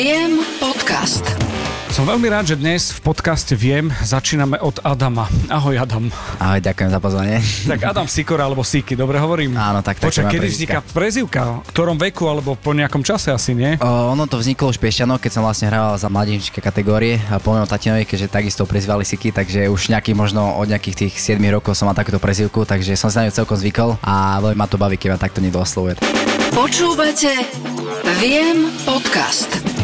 Viem 0.00 0.40
podcast. 0.56 1.20
Som 1.92 2.08
veľmi 2.08 2.32
rád, 2.32 2.48
že 2.48 2.56
dnes 2.56 2.88
v 2.88 3.04
podcaste 3.04 3.52
Viem 3.52 3.92
začíname 4.00 4.56
od 4.56 4.80
Adama. 4.80 5.28
Ahoj 5.52 5.76
Adam. 5.76 6.08
Ahoj, 6.40 6.56
ďakujem 6.56 6.88
za 6.88 6.96
pozvanie. 7.04 7.36
Tak 7.68 7.84
Adam 7.84 8.08
Sikora 8.08 8.48
alebo 8.48 8.64
Siki, 8.64 8.96
dobre 8.96 9.20
hovorím? 9.20 9.60
Áno, 9.60 9.84
tak 9.84 10.00
tak. 10.00 10.08
Počkaj, 10.08 10.32
kedy 10.32 10.48
vzniká 10.48 10.80
prezivka? 10.96 11.60
V 11.60 11.76
ktorom 11.76 12.00
veku 12.00 12.32
alebo 12.32 12.56
po 12.56 12.72
nejakom 12.72 13.04
čase 13.04 13.28
asi, 13.28 13.52
nie? 13.52 13.76
O, 13.76 14.16
ono 14.16 14.24
to 14.24 14.40
vzniklo 14.40 14.72
už 14.72 14.80
Piešťanov, 14.80 15.20
keď 15.20 15.36
som 15.36 15.44
vlastne 15.44 15.68
hrával 15.68 16.00
za 16.00 16.08
mladinčské 16.08 16.64
kategórie 16.64 17.20
a 17.28 17.36
po 17.36 17.52
mojom 17.52 17.68
tatinovi, 17.68 18.08
keďže 18.08 18.32
takisto 18.32 18.64
prezývali 18.64 19.04
Siki, 19.04 19.36
takže 19.36 19.68
už 19.68 19.92
nejaký 19.92 20.16
možno 20.16 20.56
od 20.56 20.64
nejakých 20.64 20.96
tých 20.96 21.20
7 21.20 21.36
rokov 21.52 21.76
som 21.76 21.84
mal 21.84 21.92
takúto 21.92 22.16
prezivku, 22.16 22.64
takže 22.64 22.96
som 22.96 23.12
si 23.12 23.20
na 23.20 23.28
ňu 23.28 23.36
celkom 23.36 23.60
zvykol 23.60 24.00
a 24.00 24.40
veľmi 24.40 24.56
ma 24.56 24.64
to 24.64 24.80
baví, 24.80 24.96
keď 24.96 25.12
ma 25.12 25.18
takto 25.20 25.44
niekto 25.44 25.60
oslovuje. 25.60 26.00
Počúvate 26.56 27.36
Viem 28.16 28.72
podcast. 28.88 29.79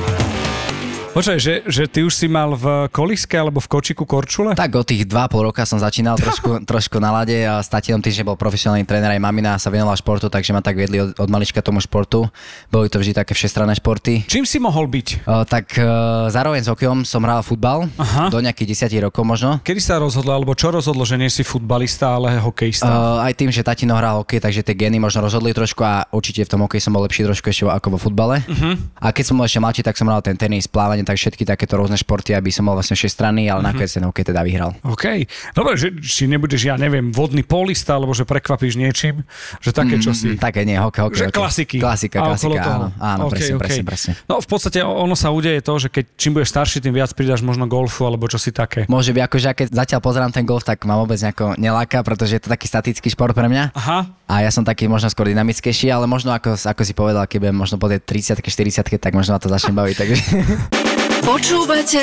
Počkaj, 1.16 1.41
že, 1.41 1.65
že 1.65 1.88
ty 1.88 2.05
už 2.05 2.12
si 2.12 2.29
mal 2.29 2.52
v 2.52 2.93
koliske 2.93 3.41
alebo 3.41 3.57
v 3.57 3.73
kočiku 3.73 4.05
korčule? 4.05 4.52
Tak 4.52 4.69
od 4.77 4.84
tých 4.84 5.09
2,5 5.09 5.48
roka 5.48 5.65
som 5.65 5.80
začínal 5.80 6.20
trošku, 6.20 6.61
trošku 6.69 7.01
na 7.01 7.09
lade 7.09 7.41
a 7.41 7.57
s 7.65 7.73
tatinom 7.73 8.05
tým, 8.05 8.12
že 8.12 8.20
bol 8.20 8.37
profesionálny 8.37 8.84
tréner 8.84 9.16
aj 9.16 9.24
mamina 9.24 9.57
sa 9.57 9.73
venovala 9.73 9.97
športu, 9.97 10.29
takže 10.29 10.52
ma 10.52 10.60
tak 10.60 10.77
viedli 10.77 11.01
od, 11.01 11.16
od 11.16 11.29
malička 11.33 11.65
tomu 11.65 11.80
športu. 11.80 12.29
Boli 12.69 12.93
to 12.93 13.01
vždy 13.01 13.16
také 13.16 13.33
všestranné 13.33 13.80
športy. 13.80 14.29
Čím 14.29 14.45
si 14.45 14.60
mohol 14.60 14.93
byť? 14.93 15.24
O, 15.24 15.48
tak 15.48 15.80
e, 15.80 15.88
zároveň 16.29 16.60
s 16.60 16.69
hokejom 16.69 17.09
som 17.09 17.24
hral 17.24 17.41
futbal 17.41 17.88
Aha. 17.96 18.29
do 18.29 18.37
nejakých 18.37 18.85
10 18.85 19.09
rokov 19.09 19.24
možno. 19.24 19.57
Kedy 19.65 19.80
sa 19.80 19.96
rozhodlo, 19.96 20.37
alebo 20.37 20.52
čo 20.52 20.69
rozhodlo, 20.69 21.09
že 21.09 21.16
nie 21.16 21.33
si 21.33 21.41
futbalista, 21.41 22.12
ale 22.12 22.37
hokejista? 22.45 22.93
Uh, 22.93 23.24
aj 23.24 23.33
tým, 23.41 23.48
že 23.48 23.65
tatino 23.65 23.96
hral 23.96 24.21
hokej, 24.21 24.45
takže 24.45 24.60
tie 24.60 24.77
gény 24.77 25.01
možno 25.01 25.24
rozhodli 25.24 25.57
trošku 25.57 25.80
a 25.80 26.05
určite 26.12 26.45
v 26.45 26.51
tom 26.52 26.60
hokeji 26.69 26.85
som 26.85 26.93
bol 26.93 27.09
lepší 27.09 27.24
trošku 27.24 27.48
ešte 27.48 27.65
ako 27.65 27.96
vo 27.96 27.98
futbale. 28.05 28.45
Uh-huh. 28.45 28.77
A 29.01 29.16
keď 29.16 29.33
som 29.33 29.41
bol 29.41 29.48
ešte 29.48 29.65
mladší, 29.65 29.80
tak 29.80 29.96
som 29.96 30.05
hral 30.12 30.21
ten 30.21 30.37
tenis, 30.37 30.68
plávanie, 30.68 31.05
tak 31.07 31.16
všetky 31.16 31.46
takéto 31.46 31.79
rôzne 31.79 31.95
športy, 31.95 32.35
aby 32.35 32.51
som 32.51 32.66
bol 32.66 32.74
vlastne 32.74 32.99
všestranný, 32.99 33.46
ale 33.46 33.62
uh-huh. 33.62 33.68
nakoniec 33.71 33.93
ten 33.95 34.02
hokej 34.02 34.24
teda 34.35 34.43
vyhral. 34.43 34.74
OK. 34.82 35.30
Dobre, 35.54 35.79
že 35.79 35.95
či 36.02 36.26
nebudeš, 36.26 36.66
ja 36.66 36.74
neviem, 36.74 37.15
vodný 37.15 37.46
polista, 37.46 37.95
alebo 37.95 38.10
že 38.12 38.26
prekvapíš 38.26 38.74
niečím, 38.74 39.23
že 39.62 39.71
také 39.71 40.02
čo 40.02 40.10
si. 40.10 40.34
Mm, 40.34 40.43
také 40.43 40.66
nie, 40.66 40.74
hokej, 40.74 41.02
hokej. 41.07 41.18
Že 41.18 41.27
hokej. 41.30 41.38
klasiky. 41.38 41.77
Klasika, 41.79 42.18
A 42.18 42.34
klasika, 42.34 42.60
toho. 42.60 42.74
áno, 42.74 42.87
áno, 42.99 43.23
OK, 43.30 43.38
presne, 43.38 43.54
OK. 43.54 43.60
presne, 43.62 43.82
presne. 43.87 44.12
No 44.27 44.43
v 44.43 44.49
podstate 44.51 44.82
ono 44.82 45.15
sa 45.15 45.30
udeje 45.30 45.62
to, 45.62 45.74
že 45.79 45.88
keď 45.88 46.04
čím 46.18 46.32
budeš 46.34 46.51
starší, 46.51 46.82
tým 46.82 46.95
viac 46.96 47.15
pridáš 47.15 47.46
možno 47.46 47.71
golfu 47.71 48.02
alebo 48.02 48.27
čo 48.27 48.43
si 48.43 48.51
také. 48.51 48.90
Môže 48.90 49.15
byť, 49.15 49.23
akože 49.23 49.46
keď 49.54 49.66
zatiaľ 49.71 50.01
pozerám 50.02 50.32
ten 50.34 50.43
golf, 50.43 50.66
tak 50.66 50.82
ma 50.88 50.99
vôbec 50.99 51.21
nejako 51.23 51.54
neláka, 51.60 52.02
pretože 52.02 52.37
je 52.37 52.43
to 52.43 52.49
taký 52.51 52.66
statický 52.66 53.09
šport 53.12 53.37
pre 53.37 53.46
mňa. 53.46 53.77
Aha, 53.77 54.10
A 54.27 54.34
ja 54.43 54.51
som 54.51 54.66
taký 54.66 54.90
možno 54.90 55.07
skôr 55.12 55.30
dynamickejší, 55.30 55.93
ale 55.93 56.10
možno 56.10 56.34
ako, 56.34 56.59
ako 56.59 56.82
si 56.82 56.93
povedal, 56.96 57.29
keď 57.29 57.38
budem 57.46 57.57
možno 57.57 57.77
po 57.79 57.87
tej 57.87 58.02
30 58.02 58.43
40 58.43 58.99
tak 58.99 59.12
možno 59.12 59.37
ma 59.37 59.40
to 59.43 59.52
začne 59.52 59.77
baviť. 59.77 59.96
Takže... 59.96 60.16
Počúvate 61.24 62.02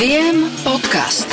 Viem 0.00 0.48
podcast. 0.64 1.28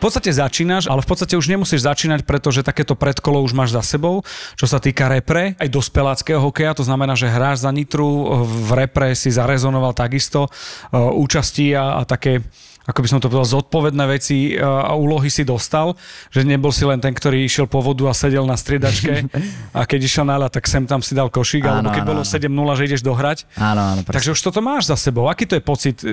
v 0.00 0.08
podstate 0.08 0.32
začínaš, 0.32 0.88
ale 0.88 1.04
v 1.04 1.08
podstate 1.12 1.36
už 1.36 1.44
nemusíš 1.44 1.84
začínať, 1.84 2.24
pretože 2.24 2.64
takéto 2.64 2.96
predkolo 2.96 3.44
už 3.44 3.52
máš 3.52 3.76
za 3.76 3.84
sebou, 3.84 4.24
čo 4.56 4.64
sa 4.64 4.80
týka 4.80 5.12
repre, 5.12 5.60
aj 5.60 5.68
dospeláckého 5.68 6.40
hokeja, 6.40 6.72
to 6.72 6.88
znamená, 6.88 7.12
že 7.20 7.28
hráš 7.28 7.68
za 7.68 7.68
Nitru, 7.68 8.32
v 8.48 8.70
repre 8.80 9.12
si 9.12 9.28
zarezonoval 9.28 9.92
takisto 9.92 10.48
e, 10.48 10.50
účasti 10.96 11.76
a, 11.76 12.00
a 12.00 12.08
také 12.08 12.40
ako 12.88 13.00
by 13.04 13.08
som 13.08 13.18
to 13.20 13.28
povedal, 13.28 13.60
zodpovedné 13.60 14.04
veci 14.08 14.56
e, 14.56 14.62
a 14.62 14.96
úlohy 14.96 15.28
si 15.28 15.44
dostal, 15.44 15.92
že 16.32 16.42
nebol 16.42 16.72
si 16.72 16.82
len 16.88 16.98
ten, 16.98 17.12
ktorý 17.12 17.44
išiel 17.44 17.68
po 17.68 17.84
vodu 17.84 18.08
a 18.08 18.14
sedel 18.16 18.48
na 18.48 18.56
striedačke 18.56 19.28
a 19.76 19.80
keď 19.84 20.00
išiel 20.00 20.24
na 20.24 20.40
tak 20.48 20.64
sem 20.64 20.88
tam 20.88 21.04
si 21.04 21.12
dal 21.12 21.28
košík, 21.28 21.62
Áno, 21.68 21.84
alebo 21.84 21.88
keď 21.92 22.02
áno, 22.02 22.10
bolo 22.16 22.22
áno. 22.24 22.72
7-0, 22.72 22.78
že 22.80 22.82
ideš 22.88 23.02
dohrať. 23.04 23.38
Áno, 23.60 23.82
áno, 23.82 24.00
presne. 24.02 24.16
Takže 24.16 24.30
už 24.32 24.40
toto 24.40 24.60
máš 24.64 24.88
za 24.88 24.96
sebou. 24.96 25.28
Aký 25.28 25.44
to 25.44 25.54
je 25.54 25.62
pocit? 25.62 26.00
E, 26.00 26.08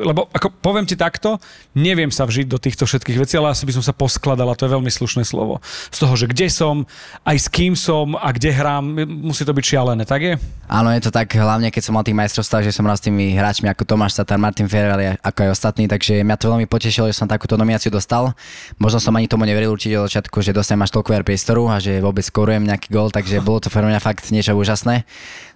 Lebo 0.00 0.26
ako 0.32 0.50
poviem 0.64 0.88
ti 0.88 0.96
takto, 0.96 1.36
neviem 1.76 2.08
sa 2.08 2.24
vžiť 2.24 2.46
do 2.48 2.56
týchto 2.56 2.88
všetkých 2.88 3.20
vecí, 3.20 3.34
ale 3.36 3.52
asi 3.52 3.68
by 3.68 3.76
som 3.76 3.84
sa 3.84 3.92
poskladal, 3.92 4.48
a 4.48 4.56
to 4.56 4.64
je 4.64 4.72
veľmi 4.72 4.88
slušné 4.88 5.22
slovo. 5.28 5.60
Z 5.92 5.98
toho, 6.00 6.14
že 6.16 6.26
kde 6.26 6.48
som, 6.48 6.88
aj 7.28 7.36
s 7.36 7.46
kým 7.52 7.76
som 7.76 8.16
a 8.16 8.32
kde 8.32 8.50
hrám, 8.56 8.84
musí 9.06 9.44
to 9.44 9.52
byť 9.52 9.64
šialené, 9.64 10.02
tak 10.08 10.20
je? 10.24 10.34
Áno, 10.66 10.90
je 10.90 11.02
to 11.04 11.12
tak, 11.12 11.30
hlavne 11.30 11.68
keď 11.70 11.82
som 11.84 11.94
mal 11.94 12.02
tých 12.02 12.16
majstrovstvách, 12.18 12.64
že 12.66 12.74
som 12.74 12.88
hral 12.88 12.98
s 12.98 13.04
tými 13.04 13.36
hráčmi 13.36 13.70
ako 13.70 13.84
Tomáš 13.86 14.18
Satar, 14.18 14.40
Martin 14.40 14.66
Ferrari, 14.66 15.14
ako 15.20 15.38
aj 15.46 15.50
ostatní, 15.52 15.84
takže 16.06 16.22
mňa 16.22 16.38
to 16.38 16.46
veľmi 16.54 16.66
potešilo, 16.70 17.10
že 17.10 17.18
som 17.18 17.26
takúto 17.26 17.58
nomináciu 17.58 17.90
dostal. 17.90 18.30
Možno 18.78 19.02
som 19.02 19.10
ani 19.18 19.26
tomu 19.26 19.42
neveril 19.42 19.74
určite 19.74 19.98
od 19.98 20.06
začiatku, 20.06 20.38
že 20.38 20.54
dostanem 20.54 20.86
až 20.86 20.94
toľko 20.94 21.26
priestoru 21.26 21.66
a 21.66 21.82
že 21.82 21.98
vôbec 21.98 22.22
skorujem 22.22 22.62
nejaký 22.62 22.94
gol, 22.94 23.10
takže 23.10 23.42
bolo 23.42 23.58
to 23.58 23.74
pre 23.74 23.82
mňa 23.82 23.98
fakt 23.98 24.30
niečo 24.30 24.54
úžasné. 24.54 25.02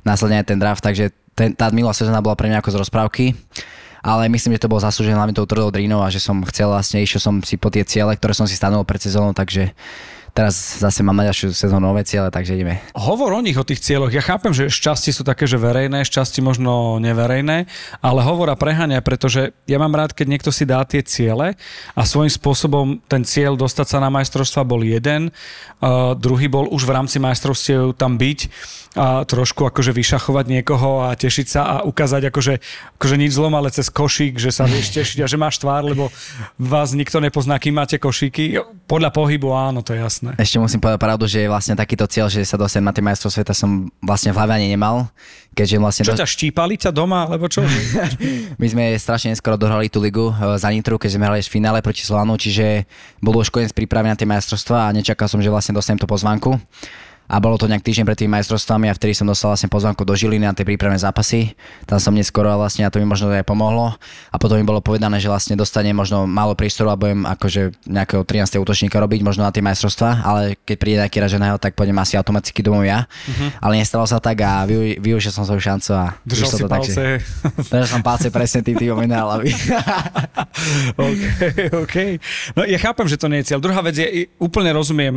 Následne 0.03 0.43
aj 0.43 0.51
ten 0.51 0.59
draft, 0.59 0.83
takže 0.83 1.15
ten, 1.39 1.55
tá 1.55 1.71
minulá 1.71 1.95
sezóna 1.95 2.19
bola 2.19 2.35
pre 2.35 2.51
mňa 2.51 2.67
ako 2.67 2.75
z 2.75 2.77
rozprávky. 2.83 3.25
Ale 4.03 4.27
myslím, 4.27 4.59
že 4.59 4.67
to 4.67 4.73
bolo 4.75 4.83
zaslúžené 4.83 5.15
hlavne 5.15 5.39
tou 5.39 5.47
tvrdou 5.47 5.71
drínou 5.71 6.03
a 6.03 6.11
že 6.11 6.19
som 6.19 6.43
chcel 6.51 6.67
vlastne, 6.67 6.99
išiel 6.99 7.23
som 7.23 7.39
si 7.47 7.55
po 7.55 7.71
tie 7.71 7.87
ciele, 7.87 8.11
ktoré 8.19 8.35
som 8.35 8.51
si 8.51 8.59
stanovil 8.59 8.83
pred 8.83 8.99
sezónou, 8.99 9.31
takže 9.31 9.71
teraz 10.33 10.83
zase 10.83 11.03
mám 11.03 11.17
na 11.19 11.29
ďalšiu 11.29 11.53
sezónu 11.53 11.91
nové 11.91 12.07
ciele, 12.07 12.31
takže 12.31 12.55
ideme. 12.57 12.81
Hovor 12.95 13.37
o 13.37 13.41
nich, 13.43 13.59
o 13.59 13.67
tých 13.67 13.83
cieľoch. 13.83 14.15
Ja 14.15 14.23
chápem, 14.23 14.55
že 14.55 14.71
šťastie 14.71 15.11
sú 15.11 15.23
také, 15.27 15.45
že 15.45 15.59
verejné, 15.59 16.07
šťastie 16.07 16.41
možno 16.41 16.99
neverejné, 17.03 17.67
ale 18.01 18.21
hovor 18.23 18.51
a 18.53 18.57
preháňa, 18.59 19.03
pretože 19.03 19.53
ja 19.67 19.79
mám 19.79 19.95
rád, 19.95 20.15
keď 20.15 20.27
niekto 20.31 20.51
si 20.55 20.67
dá 20.67 20.83
tie 20.87 21.03
ciele 21.03 21.59
a 21.95 22.03
svojím 22.03 22.33
spôsobom 22.33 23.03
ten 23.07 23.27
cieľ 23.27 23.59
dostať 23.59 23.87
sa 23.87 23.99
na 23.99 24.09
majstrovstva 24.13 24.63
bol 24.63 24.83
jeden, 24.85 25.31
uh, 25.31 26.15
druhý 26.15 26.47
bol 26.47 26.69
už 26.71 26.87
v 26.87 26.95
rámci 26.95 27.17
majstrovstiev 27.19 27.99
tam 27.99 28.17
byť 28.17 28.41
a 28.99 29.23
trošku 29.23 29.71
akože 29.71 29.95
vyšachovať 29.95 30.45
niekoho 30.51 31.07
a 31.07 31.15
tešiť 31.15 31.47
sa 31.47 31.61
a 31.63 31.75
ukázať 31.87 32.35
akože, 32.35 32.55
akože 32.99 33.17
nič 33.23 33.39
zlom, 33.39 33.55
ale 33.55 33.71
cez 33.71 33.87
košík, 33.87 34.35
že 34.35 34.51
sa 34.51 34.67
vieš 34.67 34.91
tešiť 34.91 35.23
a 35.23 35.31
že 35.31 35.39
máš 35.39 35.63
tvár, 35.63 35.87
lebo 35.87 36.11
vás 36.59 36.91
nikto 36.91 37.23
nepozná, 37.23 37.63
kým 37.63 37.79
máte 37.79 38.03
košíky. 38.03 38.59
Podľa 38.91 39.15
pohybu 39.15 39.55
áno, 39.55 39.87
to 39.87 39.95
je 39.95 40.03
jasné. 40.03 40.20
Ešte 40.21 40.61
musím 40.61 40.85
povedať 40.85 41.01
pravdu, 41.01 41.25
že 41.25 41.49
vlastne 41.49 41.73
takýto 41.73 42.05
cieľ, 42.05 42.29
že 42.29 42.45
sa 42.45 42.61
dostanem 42.61 42.89
na 42.89 42.95
tie 42.95 43.01
majstrov 43.01 43.33
sveta 43.33 43.57
som 43.57 43.89
vlastne 44.05 44.31
v 44.33 44.37
hlave 44.37 44.53
ani 44.61 44.69
nemal, 44.69 45.09
keďže 45.57 45.77
vlastne... 45.81 46.03
Čo 46.05 46.21
ťa 46.21 46.29
štípali 46.29 46.77
ťa 46.77 46.93
doma, 46.93 47.25
alebo 47.25 47.49
čo? 47.49 47.65
My 48.61 48.67
sme 48.69 48.93
strašne 49.01 49.33
neskoro 49.33 49.57
dohrali 49.57 49.89
tú 49.89 49.99
ligu 50.05 50.29
e, 50.29 50.61
za 50.61 50.69
Nitru, 50.69 51.01
keď 51.01 51.11
sme 51.17 51.25
hrali 51.25 51.41
v 51.41 51.49
finále 51.49 51.81
proti 51.81 52.05
Slovanu, 52.05 52.37
čiže 52.37 52.85
bol 53.25 53.33
už 53.41 53.49
koniec 53.49 53.73
prípravy 53.73 54.13
na 54.13 54.17
tie 54.17 54.29
majstrovstvá 54.29 54.93
a 54.93 54.95
nečakal 54.95 55.25
som, 55.27 55.41
že 55.41 55.49
vlastne 55.49 55.73
dostanem 55.73 55.97
tú 55.97 56.05
pozvánku. 56.05 56.61
A 57.31 57.39
bolo 57.39 57.55
to 57.55 57.71
nejak 57.71 57.87
týždeň 57.87 58.03
pred 58.11 58.19
tými 58.19 58.35
majstrovstvami 58.35 58.91
a 58.91 58.95
vtedy 58.99 59.15
som 59.15 59.23
dostal 59.23 59.55
vlastne 59.55 59.71
pozvánku 59.71 60.03
do 60.03 60.19
Žiliny 60.19 60.51
na 60.51 60.51
tie 60.51 60.67
prípravné 60.67 60.99
zápasy. 60.99 61.55
Tam 61.87 62.03
som 62.03 62.11
neskoro 62.11 62.51
a 62.51 62.59
vlastne 62.59 62.83
a 62.83 62.91
to 62.91 62.99
mi 62.99 63.07
možno 63.07 63.31
aj 63.31 63.47
pomohlo. 63.47 63.95
A 64.35 64.37
potom 64.43 64.59
mi 64.59 64.67
bolo 64.67 64.83
povedané, 64.83 65.23
že 65.23 65.31
vlastne 65.31 65.55
dostane 65.55 65.95
možno 65.95 66.27
málo 66.27 66.59
priestoru 66.59 66.91
a 66.91 66.99
budem 66.99 67.23
akože 67.23 67.87
nejakého 67.87 68.27
13. 68.27 68.59
útočníka 68.59 68.99
robiť 68.99 69.23
možno 69.23 69.47
na 69.47 69.55
tie 69.55 69.63
majstrovstvá, 69.63 70.27
ale 70.27 70.59
keď 70.67 70.77
príde 70.83 70.99
nejaký 70.99 71.23
raženého, 71.23 71.55
tak 71.63 71.79
pôjdem 71.79 71.95
asi 72.03 72.19
automaticky 72.19 72.67
domov 72.67 72.83
ja. 72.83 73.07
Uh-huh. 73.07 73.55
Ale 73.63 73.79
nestalo 73.79 74.03
sa 74.11 74.19
tak 74.19 74.43
a 74.43 74.67
využi- 74.67 74.99
využil 74.99 75.31
som 75.31 75.47
svoju 75.47 75.63
šancu 75.63 75.91
a 75.95 76.19
Držal 76.27 76.51
si 76.51 76.59
to 76.59 76.67
tak, 76.67 76.83
že- 76.83 76.99
palce. 76.99 77.05
Držal 77.71 77.87
som 77.87 78.03
palce 78.03 78.27
presne 78.35 78.67
tým 78.67 78.75
tým 78.75 78.91
minerálami. 78.99 79.55
OK, 80.99 81.23
OK. 81.79 81.97
No 82.59 82.67
ja 82.67 82.79
chápem, 82.83 83.07
že 83.07 83.15
to 83.15 83.31
nie 83.31 83.47
je 83.47 83.55
cieľ. 83.55 83.63
Druhá 83.63 83.79
vec 83.87 83.95
je, 83.95 84.27
úplne 84.43 84.75
rozumiem 84.75 85.15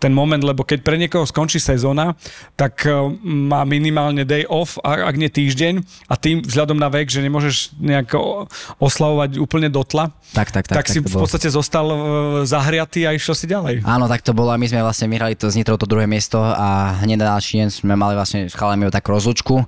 ten 0.00 0.14
moment, 0.16 0.40
lebo 0.40 0.64
keď 0.64 0.80
pre 0.80 0.96
niekoho 0.96 1.25
skončí 1.26 1.58
sezóna, 1.58 2.14
tak 2.54 2.86
e, 2.86 2.94
má 3.26 3.66
minimálne 3.66 4.24
day 4.24 4.46
off, 4.46 4.78
ak 4.82 5.14
nie 5.18 5.28
týždeň 5.28 5.82
a 6.06 6.14
tým 6.14 6.46
vzhľadom 6.46 6.78
na 6.78 6.88
vek, 6.88 7.10
že 7.10 7.20
nemôžeš 7.20 7.76
nejako 7.76 8.46
oslavovať 8.78 9.42
úplne 9.42 9.68
dotla, 9.68 10.14
tak, 10.32 10.54
tak, 10.54 10.70
tak. 10.70 10.82
tak, 10.82 10.86
si 10.86 11.02
to 11.02 11.10
v 11.10 11.26
podstate 11.26 11.50
zostal 11.50 11.86
e, 11.90 11.96
zahriatý 12.46 13.04
a 13.04 13.12
išiel 13.12 13.34
si 13.34 13.46
ďalej. 13.50 13.82
Áno, 13.82 14.06
tak 14.06 14.22
to 14.22 14.32
bolo 14.32 14.54
a 14.54 14.58
my 14.58 14.66
sme 14.66 14.80
vlastne 14.80 15.10
vyhrali 15.10 15.34
to 15.34 15.50
z 15.50 15.58
Nitrou 15.60 15.76
to 15.76 15.84
druhé 15.84 16.06
miesto 16.08 16.38
a 16.38 16.98
hneď 17.02 17.20
na 17.20 17.36
ďalší 17.36 17.62
deň 17.62 17.68
sme 17.70 17.94
mali 17.98 18.14
vlastne 18.14 18.46
s 18.46 18.54
chalami 18.54 18.86
o 18.86 18.94
takú 18.94 19.12
rozlučku 19.14 19.66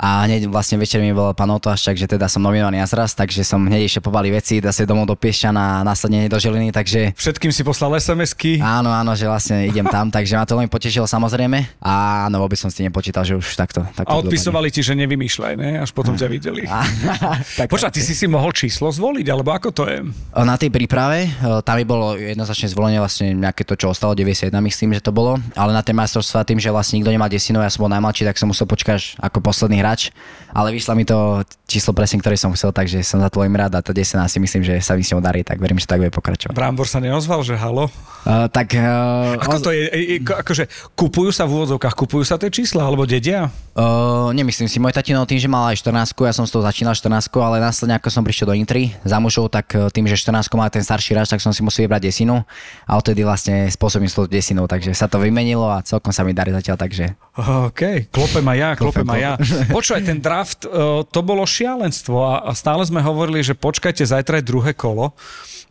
a 0.00 0.24
hneď 0.24 0.48
vlastne 0.48 0.80
večer 0.80 1.04
mi 1.04 1.12
bol 1.12 1.36
pán 1.36 1.52
Otoš, 1.52 1.84
takže 1.84 2.08
teda 2.08 2.24
som 2.24 2.40
nominovaný 2.40 2.80
na 2.80 2.88
zraz, 2.88 3.12
takže 3.12 3.44
som 3.44 3.60
hneď 3.60 3.84
ešte 3.84 4.00
pobali 4.00 4.32
veci, 4.32 4.56
zase 4.56 4.88
domov 4.88 5.04
do 5.04 5.12
Piešťana 5.12 5.60
a 5.60 5.84
následne 5.84 6.24
do 6.24 6.40
Žiliny, 6.40 6.72
takže 6.72 7.12
Všetkým 7.20 7.52
si 7.52 7.60
poslal 7.60 7.92
SMS-ky. 8.00 8.64
áno, 8.64 8.88
áno, 8.88 9.12
že 9.12 9.28
vlastne 9.28 9.68
idem 9.68 9.84
tam, 9.92 10.08
takže 10.16 10.40
ma 10.40 10.48
to 10.48 10.56
veľmi 10.56 10.72
potešilo 10.72 11.04
samozrejme 11.04 11.84
a 11.84 12.24
áno, 12.32 12.40
vôbec 12.40 12.56
som 12.56 12.72
si 12.72 12.80
nepočítal, 12.80 13.28
že 13.28 13.36
už 13.36 13.52
takto. 13.60 13.84
takto 13.92 14.08
A 14.08 14.24
odpisovali 14.24 14.72
ti, 14.72 14.80
že 14.80 14.96
nevymýšľaj, 14.96 15.52
ne? 15.60 15.84
Až 15.84 15.92
potom 15.92 16.16
ťa 16.16 16.32
videli. 16.32 16.64
tak, 17.60 17.68
Počkaj, 17.68 17.92
ty 17.92 18.00
si 18.00 18.16
si 18.16 18.24
mohol 18.24 18.56
číslo 18.56 18.88
zvoliť, 18.88 19.26
alebo 19.28 19.52
ako 19.52 19.68
to 19.68 19.84
je? 19.84 20.00
Na 20.32 20.56
tej 20.56 20.72
príprave, 20.72 21.28
tam 21.60 21.76
mi 21.76 21.84
bolo 21.84 22.16
jednoznačne 22.16 22.72
zvolenie 22.72 23.04
vlastne 23.04 23.36
nejaké 23.36 23.68
to, 23.68 23.76
čo 23.76 23.92
ostalo, 23.92 24.16
91 24.16 24.48
myslím, 24.48 24.96
že 24.96 25.04
to 25.04 25.12
bolo, 25.12 25.36
ale 25.52 25.76
na 25.76 25.84
tej 25.84 25.92
majstrovstvá 25.92 26.48
tým, 26.48 26.56
že 26.56 26.72
vlastne 26.72 26.96
nikto 26.96 27.12
nemal 27.12 27.28
desinov, 27.28 27.60
ja 27.60 27.68
som 27.68 27.84
bol 27.84 27.92
najmladší, 27.92 28.24
tak 28.24 28.40
som 28.40 28.48
musel 28.48 28.64
počkať 28.64 29.20
ako 29.20 29.44
posledný 29.44 29.76
hráč 29.82 29.89
hráč, 29.90 30.14
ale 30.54 30.70
vyšlo 30.70 30.94
mi 30.94 31.02
to 31.02 31.42
číslo 31.66 31.90
presne, 31.90 32.22
ktoré 32.22 32.38
som 32.38 32.54
chcel, 32.54 32.70
takže 32.70 33.02
som 33.02 33.18
za 33.18 33.26
veľmi 33.26 33.54
rád 33.58 33.74
a 33.78 33.82
to 33.82 33.90
10 33.90 34.22
si 34.30 34.38
myslím, 34.38 34.62
že 34.62 34.74
sa 34.78 34.94
mi 34.94 35.02
s 35.02 35.10
ňou 35.10 35.18
darí, 35.22 35.42
tak 35.42 35.58
verím, 35.58 35.78
že 35.78 35.86
tak 35.90 35.98
bude 35.98 36.14
pokračovať. 36.14 36.54
Brambor 36.54 36.86
sa 36.86 37.02
neozval, 37.02 37.42
že 37.42 37.58
halo? 37.58 37.90
Uh, 38.26 38.46
tak... 38.50 38.74
Uh, 38.74 39.38
Ako 39.38 39.70
to 39.70 39.70
je, 39.74 40.18
akože 40.22 40.66
kupujú 40.94 41.30
sa 41.30 41.46
v 41.46 41.58
úvodzovkách, 41.58 41.94
kupujú 41.94 42.26
sa 42.26 42.38
tie 42.38 42.50
čísla, 42.50 42.86
alebo 42.86 43.06
dedia? 43.06 43.50
Uh, 43.74 44.34
nemyslím 44.34 44.66
si, 44.66 44.82
môj 44.82 44.90
tatino 44.90 45.22
tým, 45.22 45.38
že 45.38 45.46
mal 45.46 45.70
aj 45.70 45.82
14, 45.82 46.14
ja 46.26 46.34
som 46.34 46.44
s 46.44 46.50
tou 46.50 46.62
začínal 46.62 46.94
14, 46.98 47.30
ale 47.38 47.62
následne 47.62 47.94
ako 47.98 48.10
som 48.10 48.22
prišiel 48.26 48.50
do 48.50 48.54
Intry 48.58 48.90
za 49.06 49.22
mužov, 49.22 49.54
tak 49.54 49.70
tým, 49.94 50.10
že 50.10 50.18
14 50.18 50.50
má 50.58 50.66
ten 50.66 50.82
starší 50.82 51.14
hráč, 51.14 51.30
tak 51.30 51.38
som 51.38 51.54
si 51.54 51.62
musel 51.62 51.86
vybrať 51.86 52.10
desinu 52.10 52.42
a 52.84 52.98
odtedy 52.98 53.22
vlastne 53.22 53.70
spôsobím 53.70 54.10
s 54.10 54.18
tou 54.18 54.26
desinou, 54.26 54.66
takže 54.66 54.90
sa 54.92 55.06
to 55.06 55.22
vymenilo 55.22 55.70
a 55.70 55.80
celkom 55.86 56.10
sa 56.10 56.26
mi 56.26 56.34
darí 56.34 56.50
zatiaľ, 56.50 56.76
takže... 56.76 57.14
OK, 57.40 58.10
klopem 58.10 58.44
aj 58.52 58.58
ja, 58.58 58.70
klopem 58.76 59.06
aj 59.06 59.20
ja. 59.22 59.32
Počúvaj, 59.80 60.04
ten 60.04 60.20
draft, 60.20 60.68
uh, 60.68 61.00
to 61.08 61.20
bolo 61.24 61.48
šialenstvo 61.48 62.20
a, 62.20 62.34
a 62.44 62.52
stále 62.52 62.84
sme 62.84 63.00
hovorili, 63.00 63.40
že 63.40 63.56
počkajte, 63.56 64.04
zajtra 64.04 64.44
je 64.44 64.48
druhé 64.52 64.76
kolo 64.76 65.16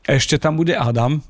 ešte 0.10 0.42
tam 0.42 0.58
bude 0.58 0.74
Adam 0.74 1.22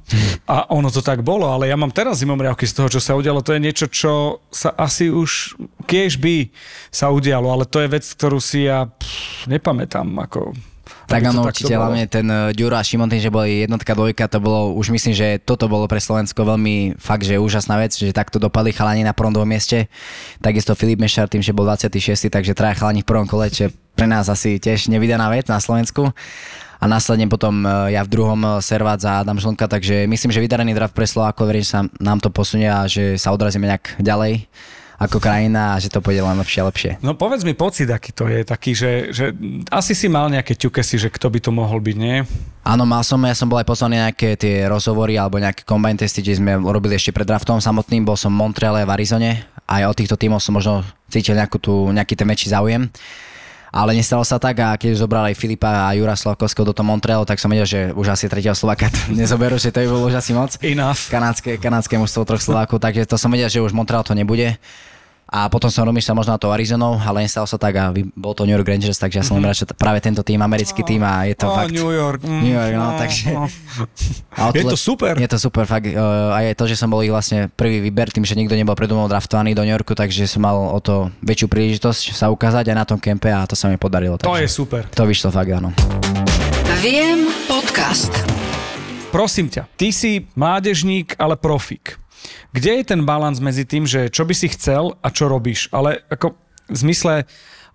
a 0.48 0.72
ono 0.72 0.88
to 0.88 1.04
tak 1.04 1.20
bolo, 1.20 1.52
ale 1.52 1.68
ja 1.68 1.76
mám 1.76 1.92
teraz 1.92 2.24
zimomriavky 2.24 2.64
z 2.64 2.80
toho, 2.80 2.88
čo 2.88 3.04
sa 3.04 3.20
udialo. 3.20 3.44
To 3.44 3.52
je 3.52 3.60
niečo, 3.60 3.92
čo 3.92 4.40
sa 4.48 4.72
asi 4.80 5.12
už 5.12 5.60
kiež 5.84 6.16
by 6.16 6.48
sa 6.88 7.12
udialo, 7.12 7.52
ale 7.52 7.68
to 7.68 7.84
je 7.84 7.92
vec, 7.92 8.06
ktorú 8.08 8.40
si 8.40 8.72
ja 8.72 8.88
pff, 8.88 9.52
nepamätám. 9.52 10.08
Ako, 10.30 10.56
tak 11.10 11.26
áno, 11.26 11.42
určite, 11.42 11.74
hlavne 11.74 12.06
ten 12.06 12.24
uh, 12.30 12.54
Ďuro 12.54 12.78
a 12.78 12.86
Šimon, 12.86 13.10
tým, 13.10 13.20
že 13.20 13.34
boli 13.34 13.66
jednotka, 13.66 13.98
dvojka, 13.98 14.30
to 14.30 14.38
bolo, 14.38 14.78
už 14.78 14.94
myslím, 14.94 15.18
že 15.18 15.42
toto 15.42 15.66
bolo 15.66 15.90
pre 15.90 15.98
Slovensko 15.98 16.46
veľmi 16.46 17.02
fakt, 17.02 17.26
že 17.26 17.42
úžasná 17.42 17.82
vec, 17.82 17.98
že 17.98 18.14
takto 18.14 18.38
dopadli 18.38 18.70
chalani 18.70 19.02
na 19.02 19.18
prvom 19.18 19.34
dvom 19.34 19.50
mieste. 19.50 19.90
Takisto 20.38 20.78
Filip 20.78 21.02
Mešar 21.02 21.26
tým, 21.26 21.42
že 21.42 21.50
bol 21.50 21.66
26, 21.66 22.30
takže 22.30 22.54
traja 22.54 22.78
chalani 22.78 23.02
v 23.02 23.10
prvom 23.10 23.26
kole, 23.26 23.50
čo 23.50 23.74
pre 23.98 24.06
nás 24.06 24.30
asi 24.30 24.62
tiež 24.62 24.88
nevydaná 24.94 25.28
vec 25.34 25.50
na 25.50 25.58
Slovensku. 25.58 26.14
A 26.80 26.88
následne 26.88 27.28
potom 27.28 27.68
e, 27.68 27.92
ja 27.92 28.08
v 28.08 28.14
druhom 28.16 28.40
e, 28.40 28.50
servát 28.64 28.96
za 28.96 29.20
Adam 29.20 29.36
Žlnka, 29.36 29.68
takže 29.68 30.08
myslím, 30.08 30.32
že 30.32 30.40
vydarený 30.40 30.72
draft 30.72 30.96
pre 30.96 31.04
Slovákov, 31.04 31.52
verím, 31.52 31.68
že 31.68 31.76
sa 31.76 31.84
nám 32.00 32.24
to 32.24 32.32
posunie 32.32 32.72
a 32.72 32.88
že 32.88 33.20
sa 33.20 33.36
odrazíme 33.36 33.68
nejak 33.68 34.00
ďalej 34.00 34.48
ako 35.00 35.24
krajina 35.24 35.74
a 35.74 35.80
že 35.80 35.88
to 35.88 36.04
pôjde 36.04 36.20
len 36.20 36.36
lepšie 36.36 36.60
a 36.60 36.68
lepšie. 36.68 36.92
No 37.00 37.16
povedz 37.16 37.48
mi 37.48 37.56
pocit, 37.56 37.88
aký 37.88 38.12
to 38.12 38.28
je, 38.28 38.44
taký, 38.44 38.76
že, 38.76 39.16
že 39.16 39.32
asi 39.72 39.96
si 39.96 40.12
mal 40.12 40.28
nejaké 40.28 40.60
ťukesy, 40.60 41.00
že 41.00 41.10
kto 41.10 41.32
by 41.32 41.40
to 41.40 41.52
mohol 41.56 41.80
byť, 41.80 41.96
nie? 41.96 42.28
Áno, 42.68 42.84
mal 42.84 43.02
som, 43.08 43.18
ja 43.24 43.32
som 43.32 43.48
bol 43.48 43.64
aj 43.64 43.72
poslaný 43.72 44.04
nejaké 44.04 44.36
tie 44.36 44.68
rozhovory 44.68 45.16
alebo 45.16 45.40
nejaké 45.40 45.64
combine 45.64 45.96
testy, 45.96 46.20
kde 46.20 46.44
sme 46.44 46.52
robili 46.60 47.00
ešte 47.00 47.16
pred 47.16 47.24
draftom 47.24 47.64
samotným, 47.64 48.04
bol 48.04 48.20
som 48.20 48.30
v 48.36 48.44
Montreale 48.44 48.84
v 48.84 48.92
Arizone, 48.92 49.32
aj 49.66 49.88
od 49.88 49.96
týchto 49.96 50.20
tímov 50.20 50.44
som 50.44 50.60
možno 50.60 50.84
cítil 51.08 51.40
nejakú 51.40 51.58
tú, 51.64 51.88
nejaký 51.96 52.20
ten 52.20 52.28
väčší 52.28 52.52
záujem 52.52 52.92
ale 53.70 53.94
nestalo 53.94 54.26
sa 54.26 54.42
tak 54.42 54.58
a 54.62 54.74
keď 54.76 54.98
zobral 54.98 55.30
aj 55.30 55.38
Filipa 55.38 55.90
a 55.90 55.94
Jura 55.94 56.18
Slavkovského 56.18 56.66
do 56.66 56.74
toho 56.74 56.86
Montrealu, 56.86 57.26
tak 57.26 57.38
som 57.38 57.50
vedel, 57.50 57.70
že 57.70 57.80
už 57.94 58.14
asi 58.14 58.26
tretieho 58.26 58.58
Slováka 58.58 58.90
nezoberú, 59.10 59.62
že 59.62 59.70
to 59.70 59.86
by 59.86 59.88
bolo 59.88 60.10
už 60.10 60.18
asi 60.18 60.34
moc. 60.34 60.58
Enough. 60.62 61.10
Kanadské, 61.10 61.62
kanadské 61.62 61.96
mužstvo 62.02 62.26
troch 62.26 62.42
Slovákov, 62.42 62.82
takže 62.82 63.06
to 63.06 63.16
som 63.18 63.30
vedel, 63.30 63.50
že 63.50 63.62
už 63.62 63.74
Montreal 63.74 64.02
to 64.02 64.18
nebude. 64.18 64.58
A 65.30 65.46
potom 65.46 65.70
som 65.70 65.86
rozmýšľal 65.86 66.18
možno 66.18 66.34
na 66.34 66.42
to 66.42 66.50
Arizonou, 66.50 66.98
ale 66.98 67.22
nestalo 67.22 67.46
sa 67.46 67.62
tak 67.62 67.78
a 67.78 67.94
bol 68.18 68.34
to 68.34 68.50
New 68.50 68.56
York 68.58 68.66
Rangers, 68.66 68.98
takže 68.98 69.22
ja 69.22 69.26
som 69.26 69.38
mm-hmm. 69.38 69.46
rád, 69.46 69.62
že 69.62 69.66
práve 69.78 70.02
tento 70.02 70.26
tým, 70.26 70.42
americký 70.42 70.82
tým 70.82 71.06
a 71.06 71.30
je 71.30 71.38
to 71.38 71.46
oh, 71.46 71.54
fakt... 71.54 71.70
New 71.70 71.94
York. 71.94 72.26
Mm, 72.26 72.42
New 72.42 72.56
York, 72.58 72.74
no, 72.74 72.86
no 72.90 72.98
takže... 72.98 73.26
No. 73.38 73.46
je 74.58 74.66
to 74.66 74.74
super. 74.74 75.14
Je 75.22 75.30
to 75.30 75.38
super, 75.38 75.70
fakt. 75.70 75.86
Uh, 75.86 76.34
a 76.34 76.50
je 76.50 76.58
to, 76.58 76.66
že 76.66 76.82
som 76.82 76.90
bol 76.90 77.06
ich 77.06 77.14
vlastne 77.14 77.46
prvý 77.54 77.78
výber, 77.78 78.10
tým, 78.10 78.26
že 78.26 78.34
nikto 78.34 78.58
nebol 78.58 78.74
predo 78.74 78.98
mnou 78.98 79.06
draftovaný 79.06 79.54
do 79.54 79.62
New 79.62 79.74
Yorku, 79.78 79.94
takže 79.94 80.26
som 80.26 80.42
mal 80.42 80.58
o 80.58 80.82
to 80.82 81.14
väčšiu 81.22 81.46
príležitosť 81.46 82.18
sa 82.18 82.34
ukázať 82.34 82.74
aj 82.74 82.76
na 82.82 82.86
tom 82.90 82.98
kempe 82.98 83.30
a 83.30 83.46
to 83.46 83.54
sa 83.54 83.70
mi 83.70 83.78
podarilo. 83.78 84.18
To 84.18 84.34
je 84.34 84.50
super. 84.50 84.90
To 84.98 85.06
vyšlo 85.06 85.30
fakt, 85.30 85.54
áno. 85.54 85.70
Viem 86.82 87.30
podcast. 87.46 88.10
Prosím 89.14 89.54
ťa, 89.54 89.70
ty 89.78 89.94
si 89.94 90.26
mládežník, 90.34 91.14
ale 91.22 91.38
profík 91.38 92.02
kde 92.52 92.82
je 92.82 92.84
ten 92.84 93.02
balans 93.06 93.40
medzi 93.40 93.64
tým, 93.64 93.86
že 93.86 94.10
čo 94.10 94.26
by 94.26 94.34
si 94.34 94.48
chcel 94.52 94.98
a 95.00 95.08
čo 95.14 95.30
robíš? 95.30 95.70
Ale 95.72 96.04
ako 96.10 96.36
v 96.70 96.78
zmysle 96.78 97.26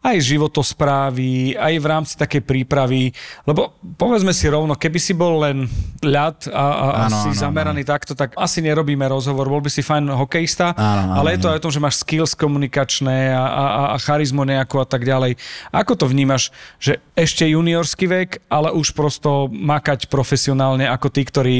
aj 0.04 0.20
životosprávy, 0.20 1.56
aj 1.56 1.74
v 1.80 1.86
rámci 1.88 2.14
takej 2.20 2.44
prípravy, 2.44 3.08
lebo 3.48 3.72
povedzme 3.96 4.36
si 4.36 4.44
rovno, 4.52 4.76
keby 4.76 5.00
si 5.00 5.16
bol 5.16 5.40
len 5.40 5.64
ľad 6.04 6.52
a, 6.52 6.60
a 6.60 6.86
ano, 7.08 7.24
si 7.24 7.32
ano, 7.32 7.40
zameraný 7.40 7.88
ano. 7.88 7.90
takto, 7.96 8.12
tak 8.12 8.36
asi 8.36 8.60
nerobíme 8.60 9.08
rozhovor, 9.08 9.48
bol 9.48 9.64
by 9.64 9.72
si 9.72 9.80
fajn 9.80 10.12
hokejista, 10.12 10.76
ano, 10.76 11.16
ale 11.24 11.34
je 11.34 11.40
to 11.40 11.48
aj 11.48 11.56
o 11.56 11.64
tom, 11.64 11.72
že 11.72 11.80
máš 11.80 12.04
skills 12.04 12.36
komunikačné 12.36 13.32
a, 13.32 13.44
a, 13.48 13.64
a 13.64 13.96
charizmu 13.96 14.44
nejakú 14.44 14.76
a 14.76 14.84
tak 14.84 15.08
ďalej. 15.08 15.40
Ako 15.72 15.96
to 15.96 16.04
vnímaš, 16.04 16.52
že 16.76 17.00
ešte 17.16 17.48
juniorský 17.48 18.04
vek, 18.04 18.44
ale 18.52 18.76
už 18.76 18.92
prosto 18.92 19.48
makať 19.48 20.12
profesionálne 20.12 20.84
ako 20.84 21.08
tí, 21.08 21.24
ktorí 21.24 21.58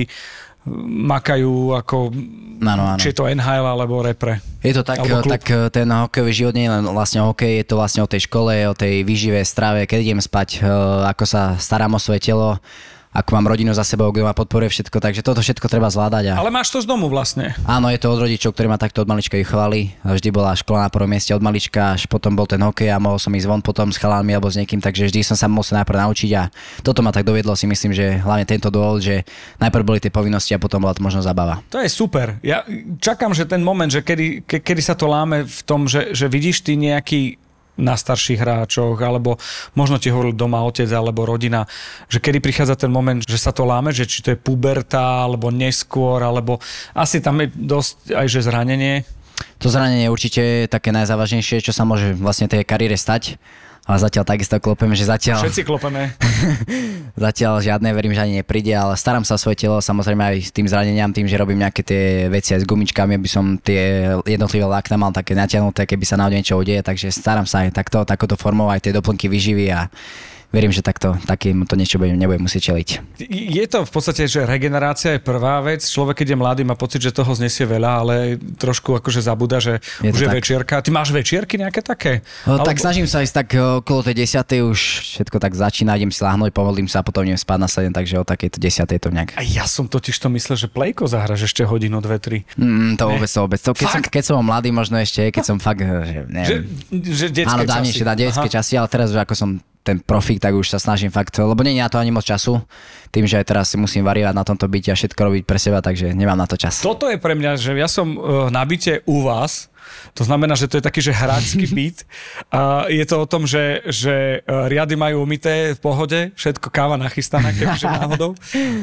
makajú 0.89 1.77
ako 1.77 2.09
ano, 2.65 2.97
ano. 2.97 3.01
či 3.01 3.13
je 3.13 3.17
to 3.17 3.29
NHL 3.29 3.65
alebo 3.69 4.01
repre. 4.01 4.41
Je 4.65 4.73
to 4.73 4.81
tak, 4.81 5.05
tak 5.05 5.45
ten 5.69 5.85
hokejový 5.85 6.33
život 6.33 6.55
nie 6.57 6.65
je 6.65 6.73
len 6.73 6.85
vlastne 6.89 7.21
hokej, 7.21 7.61
je 7.61 7.67
to 7.69 7.77
vlastne 7.77 8.01
o 8.01 8.09
tej 8.09 8.25
škole, 8.25 8.53
o 8.65 8.75
tej 8.75 9.05
výžive, 9.05 9.45
strave, 9.45 9.85
keď 9.85 10.01
idem 10.01 10.21
spať, 10.25 10.65
eh, 10.65 10.69
ako 11.05 11.25
sa 11.29 11.61
starám 11.61 11.93
o 11.97 12.01
svoje 12.01 12.33
telo, 12.33 12.57
ako 13.15 13.31
mám 13.39 13.47
rodinu 13.47 13.71
za 13.71 13.87
sebou, 13.87 14.11
kto 14.11 14.27
ma 14.27 14.35
podporuje 14.35 14.75
všetko, 14.75 14.99
takže 14.99 15.23
toto 15.23 15.39
všetko 15.39 15.71
treba 15.71 15.87
zvládať. 15.87 16.35
A... 16.35 16.43
Ale 16.43 16.51
máš 16.51 16.75
to 16.75 16.83
z 16.83 16.91
domu 16.91 17.07
vlastne. 17.07 17.55
Áno, 17.63 17.87
je 17.87 18.03
to 18.03 18.11
od 18.11 18.19
rodičov, 18.27 18.51
ktorí 18.59 18.67
ma 18.67 18.75
takto 18.75 19.07
od 19.07 19.09
malička 19.09 19.39
vychovali. 19.39 19.95
Vždy 20.03 20.35
bola 20.35 20.59
škola 20.59 20.85
na 20.85 20.91
prvom 20.91 21.07
mieste 21.07 21.31
od 21.31 21.39
malička, 21.39 21.95
až 21.95 22.11
potom 22.11 22.35
bol 22.35 22.51
ten 22.51 22.59
hokej 22.59 22.91
a 22.91 22.99
mohol 22.99 23.23
som 23.23 23.31
ísť 23.31 23.47
von 23.47 23.63
potom 23.63 23.95
s 23.95 24.03
chalánmi 24.03 24.35
alebo 24.35 24.51
s 24.51 24.59
niekým, 24.59 24.83
takže 24.83 25.07
vždy 25.07 25.23
som 25.23 25.39
sa 25.39 25.47
musel 25.47 25.79
najprv 25.79 26.11
naučiť 26.11 26.31
a 26.35 26.51
toto 26.83 27.07
ma 27.07 27.15
tak 27.15 27.23
doviedlo 27.23 27.55
si 27.55 27.71
myslím, 27.71 27.95
že 27.95 28.19
hlavne 28.19 28.43
tento 28.51 28.67
dôvod, 28.75 28.99
že 28.99 29.23
najprv 29.63 29.85
boli 29.87 30.03
tie 30.03 30.11
povinnosti 30.11 30.51
a 30.51 30.59
potom 30.59 30.83
bola 30.83 30.99
to 30.99 31.07
možno 31.07 31.23
zabava. 31.23 31.63
To 31.71 31.79
je 31.79 31.87
super. 31.87 32.43
Ja 32.43 32.67
čakám, 32.99 33.31
že 33.31 33.47
ten 33.47 33.63
moment, 33.63 33.95
že 33.95 34.03
kedy, 34.03 34.43
ke, 34.43 34.59
kedy 34.59 34.83
sa 34.83 34.99
to 34.99 35.07
láme 35.07 35.47
v 35.47 35.61
tom, 35.63 35.87
že, 35.87 36.11
že 36.11 36.27
vidíš 36.27 36.67
ty 36.67 36.75
nejaký 36.75 37.44
na 37.75 37.99
starších 37.99 38.39
hráčoch, 38.39 38.99
alebo 39.03 39.39
možno 39.75 39.99
ti 39.99 40.11
hovoril 40.11 40.35
doma 40.35 40.63
otec 40.63 40.87
alebo 40.95 41.27
rodina, 41.27 41.67
že 42.07 42.23
kedy 42.23 42.39
prichádza 42.39 42.87
ten 42.87 42.93
moment, 42.93 43.23
že 43.23 43.39
sa 43.39 43.51
to 43.51 43.67
láme, 43.67 43.91
že 43.91 44.07
či 44.07 44.23
to 44.23 44.33
je 44.35 44.39
puberta, 44.39 45.27
alebo 45.27 45.51
neskôr, 45.51 46.23
alebo 46.23 46.63
asi 46.95 47.19
tam 47.19 47.43
je 47.43 47.51
dosť 47.55 48.15
aj 48.15 48.27
že 48.31 48.41
zranenie. 48.47 48.95
To 49.59 49.67
zranenie 49.67 50.07
je 50.07 50.15
určite 50.15 50.43
také 50.71 50.95
najzávažnejšie, 50.95 51.65
čo 51.65 51.75
sa 51.75 51.83
môže 51.83 52.15
vlastne 52.15 52.47
tej 52.47 52.63
kariére 52.63 52.95
stať 52.95 53.41
ale 53.85 53.99
zatiaľ 54.01 54.25
takisto 54.25 54.57
klopeme, 54.57 54.97
že 54.97 55.05
zatiaľ... 55.05 55.45
Všetci 55.45 55.63
klopeme. 55.69 56.17
zatiaľ 57.29 57.61
žiadne, 57.61 57.93
verím, 57.93 58.17
že 58.17 58.25
ani 58.25 58.41
nepríde, 58.41 58.73
ale 58.73 58.97
starám 58.97 59.29
sa 59.29 59.37
o 59.37 59.41
svoje 59.41 59.61
telo, 59.61 59.77
samozrejme 59.85 60.25
aj 60.25 60.37
s 60.49 60.53
tým 60.57 60.65
zraneniam, 60.65 61.13
tým, 61.13 61.29
že 61.29 61.37
robím 61.37 61.61
nejaké 61.61 61.85
tie 61.85 62.33
veci 62.33 62.57
aj 62.57 62.65
s 62.65 62.69
gumičkami, 62.69 63.21
aby 63.21 63.29
som 63.29 63.61
tie 63.61 64.09
jednotlivé 64.25 64.65
lákna 64.65 64.97
mal 64.97 65.13
také 65.13 65.37
natiahnuté, 65.37 65.85
keby 65.85 66.05
sa 66.09 66.17
na 66.17 66.33
niečo 66.33 66.57
udeje, 66.57 66.81
takže 66.81 67.13
starám 67.13 67.45
sa 67.45 67.69
aj 67.69 67.77
takto, 67.77 68.09
takouto 68.09 68.41
formou, 68.41 68.73
aj 68.73 68.89
tie 68.89 68.97
doplnky 68.97 69.29
vyživy 69.29 69.69
a 69.69 69.93
verím, 70.55 70.71
že 70.71 70.87
takto 70.87 71.19
takým 71.27 71.67
to 71.67 71.75
niečo 71.75 71.99
budem, 71.99 72.15
nebudem 72.15 72.47
musieť 72.47 72.71
čeliť. 72.71 72.89
Je 73.35 73.65
to 73.67 73.83
v 73.83 73.91
podstate, 73.91 74.31
že 74.31 74.47
regenerácia 74.47 75.19
je 75.19 75.21
prvá 75.21 75.59
vec. 75.59 75.83
Človek, 75.83 76.23
keď 76.23 76.35
je 76.35 76.39
mladý, 76.39 76.63
má 76.63 76.79
pocit, 76.79 77.03
že 77.03 77.11
toho 77.11 77.35
znesie 77.35 77.67
veľa, 77.67 77.91
ale 78.07 78.15
trošku 78.39 78.95
akože 79.03 79.19
zabúda, 79.27 79.59
že 79.59 79.83
je 79.99 80.15
už 80.15 80.21
je 80.23 80.29
tak. 80.31 80.37
večierka. 80.39 80.75
Ty 80.79 80.91
máš 80.95 81.11
večierky 81.11 81.59
nejaké 81.59 81.83
také? 81.83 82.23
No, 82.47 82.63
Alebo... 82.63 82.71
Tak 82.71 82.79
snažím 82.79 83.11
sa 83.11 83.27
ísť 83.27 83.35
tak 83.35 83.49
okolo 83.59 84.07
tej 84.07 84.23
desiatej 84.23 84.63
už 84.63 84.79
všetko 85.19 85.37
tak 85.43 85.59
začína, 85.59 85.99
idem 85.99 86.15
si 86.15 86.23
láhnuť, 86.23 86.55
pomodlím 86.55 86.87
sa 86.87 87.03
a 87.03 87.05
potom 87.05 87.27
idem 87.27 87.37
spať 87.37 87.59
na 87.59 87.69
sedem, 87.69 87.91
takže 87.91 88.15
o 88.23 88.25
takejto 88.25 88.63
desiatej 88.63 88.99
to 89.03 89.09
nejak. 89.11 89.35
A 89.35 89.43
ja 89.43 89.67
som 89.67 89.91
totiž 89.91 90.15
to 90.23 90.31
myslel, 90.31 90.55
že 90.55 90.71
plejko 90.71 91.11
zahraš 91.11 91.51
ešte 91.51 91.67
hodinu, 91.67 91.99
dve, 91.99 92.23
tri. 92.23 92.39
Mm, 92.55 92.95
to 92.95 93.11
vôbec, 93.11 93.31
to 93.31 93.41
vôbec. 93.43 93.61
To, 93.65 93.73
keď, 93.75 93.89
som, 93.91 94.01
keď 94.07 94.23
som 94.23 94.35
mladý, 94.39 94.71
možno 94.71 95.01
ešte, 95.03 95.35
keď 95.35 95.43
som 95.43 95.57
fakt, 95.59 95.83
že 95.83 96.29
neviem. 96.31 96.47
Že, 96.47 96.57
že 97.11 97.27
detské 97.33 97.51
Áno, 97.51 97.65
dávnejšie, 97.67 98.05
dá 98.07 98.15
detské 98.15 98.49
časy, 98.53 98.79
ale 98.79 98.87
teraz 98.87 99.11
už 99.11 99.19
ako 99.25 99.35
som 99.35 99.51
ten 99.85 100.01
profík, 100.01 100.41
tak 100.41 100.57
už 100.57 100.73
sa 100.73 100.81
snažím 100.81 101.13
fakt, 101.13 101.37
lebo 101.37 101.61
nie 101.61 101.77
je 101.77 101.85
na 101.85 101.93
to 101.93 102.01
ani 102.01 102.09
moc 102.09 102.25
času, 102.25 102.65
tým, 103.13 103.29
že 103.29 103.45
teraz 103.45 103.69
si 103.69 103.77
musím 103.77 104.03
variovať 104.03 104.33
na 104.33 104.43
tomto 104.43 104.65
byte 104.65 104.91
a 104.91 104.97
všetko 104.97 105.21
robiť 105.21 105.43
pre 105.45 105.61
seba, 105.61 105.85
takže 105.85 106.17
nemám 106.17 106.41
na 106.41 106.49
to 106.49 106.57
čas. 106.57 106.81
Toto 106.81 107.07
je 107.13 107.21
pre 107.21 107.37
mňa, 107.37 107.61
že 107.61 107.77
ja 107.77 107.87
som 107.87 108.17
uh, 108.17 108.49
na 108.49 108.65
byte 108.65 109.05
u 109.05 109.21
vás, 109.21 109.69
to 110.17 110.25
znamená, 110.25 110.57
že 110.57 110.71
to 110.71 110.81
je 110.81 110.87
taký, 110.89 111.01
že 111.05 111.13
hráčský 111.13 111.67
byt. 111.77 112.09
A 112.49 112.89
je 112.89 113.05
to 113.05 113.21
o 113.21 113.27
tom, 113.29 113.45
že, 113.45 113.85
že 113.85 114.41
e, 114.41 114.69
riady 114.73 114.97
majú 114.97 115.29
umité 115.29 115.77
v 115.77 115.81
pohode, 115.81 116.19
všetko 116.35 116.73
káva 116.73 116.97
nachystaná, 116.97 117.53
kebyže 117.53 117.85
náhodou. 117.85 118.33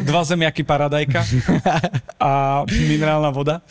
Dva 0.06 0.22
zemiaky 0.22 0.62
paradajka 0.62 1.26
a 2.22 2.62
minerálna 2.70 3.34
voda. 3.34 3.66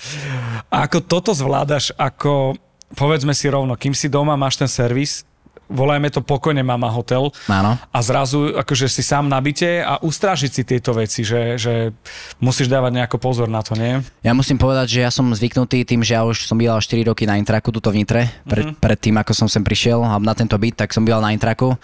A 0.72 0.90
ako 0.90 0.98
toto 1.06 1.30
zvládaš, 1.30 1.94
ako 1.94 2.58
povedzme 2.98 3.30
si 3.36 3.46
rovno, 3.46 3.78
kým 3.78 3.94
si 3.94 4.10
doma 4.10 4.34
máš 4.34 4.58
ten 4.58 4.66
servis, 4.66 5.22
volajme 5.70 6.10
to 6.10 6.20
pokojne 6.20 6.66
mama 6.66 6.90
hotel. 6.90 7.30
Áno. 7.46 7.78
A 7.78 7.98
zrazu 8.02 8.58
akože 8.58 8.90
si 8.90 9.06
sám 9.06 9.30
na 9.30 9.38
byte 9.38 9.80
a 9.80 10.02
ustrážiť 10.02 10.50
si 10.50 10.62
tieto 10.66 10.90
veci, 10.92 11.22
že, 11.22 11.56
že 11.56 11.94
musíš 12.42 12.66
dávať 12.66 13.00
nejako 13.00 13.16
pozor 13.22 13.46
na 13.46 13.62
to, 13.62 13.78
nie? 13.78 14.02
Ja 14.26 14.34
musím 14.34 14.58
povedať, 14.58 14.98
že 14.98 15.00
ja 15.06 15.10
som 15.14 15.30
zvyknutý 15.30 15.86
tým, 15.86 16.02
že 16.02 16.18
ja 16.18 16.26
už 16.26 16.50
som 16.50 16.58
býval 16.58 16.82
4 16.82 17.06
roky 17.06 17.24
na 17.24 17.38
Intraku, 17.38 17.70
tuto 17.70 17.94
v 17.94 18.02
Nitre, 18.02 18.26
pred, 18.44 18.74
mm-hmm. 18.74 18.82
pred 18.82 18.98
tým, 18.98 19.16
ako 19.22 19.32
som 19.32 19.46
sem 19.46 19.62
prišiel 19.62 20.02
a 20.02 20.18
na 20.18 20.34
tento 20.34 20.58
byt, 20.58 20.74
tak 20.74 20.90
som 20.90 21.06
býval 21.06 21.22
na 21.22 21.30
Intraku. 21.30 21.78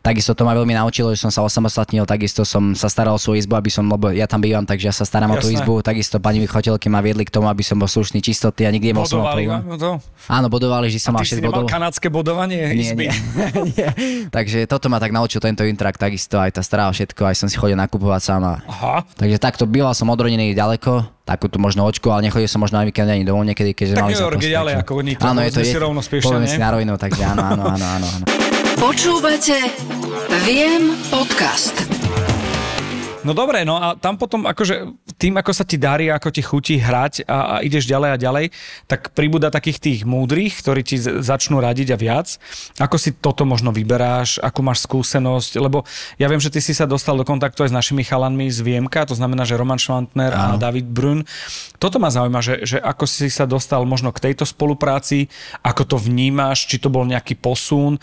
Takisto 0.00 0.38
to 0.38 0.46
ma 0.46 0.54
veľmi 0.54 0.78
naučilo, 0.78 1.10
že 1.10 1.18
som 1.18 1.34
sa 1.34 1.42
osamostatnil, 1.42 2.06
takisto 2.06 2.46
som 2.46 2.78
sa 2.78 2.86
staral 2.86 3.18
o 3.18 3.20
svoju 3.20 3.42
izbu, 3.42 3.58
aby 3.58 3.70
som, 3.70 3.84
lebo 3.90 4.14
ja 4.14 4.30
tam 4.30 4.38
bývam, 4.38 4.62
takže 4.62 4.86
ja 4.90 4.94
sa 4.94 5.02
starám 5.02 5.34
Jasné. 5.34 5.38
o 5.38 5.42
tú 5.42 5.48
izbu, 5.50 5.74
takisto 5.82 6.22
pani 6.22 6.38
vychotelky 6.38 6.86
ma 6.86 7.02
viedli 7.02 7.26
k 7.26 7.34
tomu, 7.34 7.50
aby 7.50 7.66
som 7.66 7.78
bol 7.78 7.90
slušný 7.90 8.22
čistoty 8.22 8.66
a 8.66 8.70
nikdy 8.70 8.94
nemal 8.94 9.06
som? 9.06 9.22
Áno, 10.30 10.46
bodovali, 10.46 10.86
že 10.90 11.02
som 11.02 11.14
mal 11.14 11.26
6 11.26 11.42
bodov. 11.42 11.66
kanadské 11.66 12.06
bodovanie 12.06 12.70
nie, 12.74 12.86
izby? 12.86 13.04
Nie. 13.10 13.31
takže 14.36 14.64
toto 14.68 14.86
ma 14.92 14.98
tak 15.02 15.10
naučil 15.10 15.40
tento 15.40 15.64
Intrak, 15.64 15.96
takisto 15.96 16.38
aj 16.38 16.58
tá 16.58 16.62
stará 16.62 16.88
všetko, 16.92 17.28
aj 17.28 17.36
som 17.36 17.48
si 17.48 17.56
chodil 17.56 17.76
nakupovať 17.78 18.22
sám. 18.22 18.42
A... 18.44 18.54
Aha. 18.66 18.96
Takže 19.16 19.36
takto 19.40 19.64
býval 19.66 19.96
som 19.96 20.10
odrodený 20.12 20.52
ďaleko, 20.52 21.24
takúto 21.24 21.56
možno 21.56 21.86
očku, 21.86 22.10
ale 22.10 22.28
nechodil 22.28 22.48
som 22.50 22.60
možno 22.60 22.82
aj 22.82 22.90
víkend 22.90 23.08
ani 23.08 23.24
domov 23.24 23.46
niekedy, 23.48 23.72
keďže 23.72 23.94
tak 23.96 24.04
mali 24.04 24.14
sa 24.14 24.28
Tak 24.28 24.42
ďalej 24.42 24.74
ako 24.82 24.92
Nitro, 25.02 25.24
áno, 25.28 25.40
je 25.42 25.50
to, 25.54 25.60
si 25.64 25.78
rovno 25.78 26.00
spiešne, 26.04 26.46
si 26.46 26.58
na 26.60 26.70
rovinu, 26.74 26.94
takže 26.98 27.22
áno, 27.24 27.42
áno, 27.42 27.62
áno, 27.72 27.86
áno. 27.86 28.08
áno. 28.08 28.24
Počúvate 28.82 29.56
Viem 30.42 30.98
podcast. 31.12 32.01
No 33.22 33.38
dobre, 33.38 33.62
no 33.62 33.78
a 33.78 33.94
tam 33.94 34.18
potom 34.18 34.50
akože 34.50 34.98
tým, 35.14 35.38
ako 35.38 35.54
sa 35.54 35.62
ti 35.62 35.78
darí, 35.78 36.10
ako 36.10 36.34
ti 36.34 36.42
chutí 36.42 36.74
hrať 36.82 37.22
a, 37.30 37.38
a 37.38 37.54
ideš 37.62 37.86
ďalej 37.86 38.10
a 38.10 38.16
ďalej, 38.18 38.44
tak 38.90 39.14
pribúda 39.14 39.46
takých 39.46 39.78
tých 39.78 40.00
múdrych, 40.02 40.58
ktorí 40.58 40.82
ti 40.82 40.98
začnú 40.98 41.62
radiť 41.62 41.94
a 41.94 41.96
viac. 41.96 42.34
Ako 42.82 42.98
si 42.98 43.14
toto 43.14 43.46
možno 43.46 43.70
vyberáš, 43.70 44.42
akú 44.42 44.66
máš 44.66 44.82
skúsenosť, 44.82 45.54
lebo 45.62 45.86
ja 46.18 46.26
viem, 46.26 46.42
že 46.42 46.50
ty 46.50 46.58
si 46.58 46.74
sa 46.74 46.82
dostal 46.82 47.14
do 47.14 47.22
kontaktu 47.22 47.62
aj 47.62 47.70
s 47.70 47.78
našimi 47.78 48.02
chalanmi 48.02 48.50
z 48.50 48.58
Viemka, 48.58 49.06
to 49.06 49.14
znamená, 49.14 49.46
že 49.46 49.54
Roman 49.54 49.78
Schwantner 49.78 50.34
a 50.34 50.58
David 50.58 50.90
Brun. 50.90 51.22
Toto 51.78 52.02
ma 52.02 52.10
zaujíma, 52.10 52.42
že, 52.42 52.66
že 52.66 52.78
ako 52.82 53.06
si 53.06 53.30
sa 53.30 53.46
dostal 53.46 53.86
možno 53.86 54.10
k 54.10 54.30
tejto 54.30 54.42
spolupráci, 54.42 55.30
ako 55.62 55.94
to 55.94 55.96
vnímaš, 56.02 56.66
či 56.66 56.82
to 56.82 56.90
bol 56.90 57.06
nejaký 57.06 57.38
posun. 57.38 58.02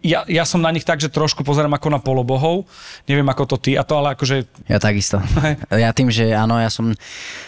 Ja, 0.00 0.24
ja 0.24 0.48
som 0.48 0.64
na 0.64 0.72
nich 0.72 0.88
tak, 0.88 1.04
že 1.04 1.12
trošku 1.12 1.44
pozerám 1.44 1.76
ako 1.76 1.88
na 1.92 2.00
polobohov, 2.00 2.64
neviem 3.04 3.28
ako 3.28 3.52
to 3.52 3.56
ty, 3.60 3.72
a 3.76 3.84
to 3.84 4.00
ale 4.00 4.16
akože 4.16 4.45
ja 4.66 4.78
takisto. 4.78 5.22
Ja 5.72 5.90
tým, 5.92 6.10
že 6.10 6.32
áno, 6.32 6.58
ja 6.58 6.70
som 6.70 6.94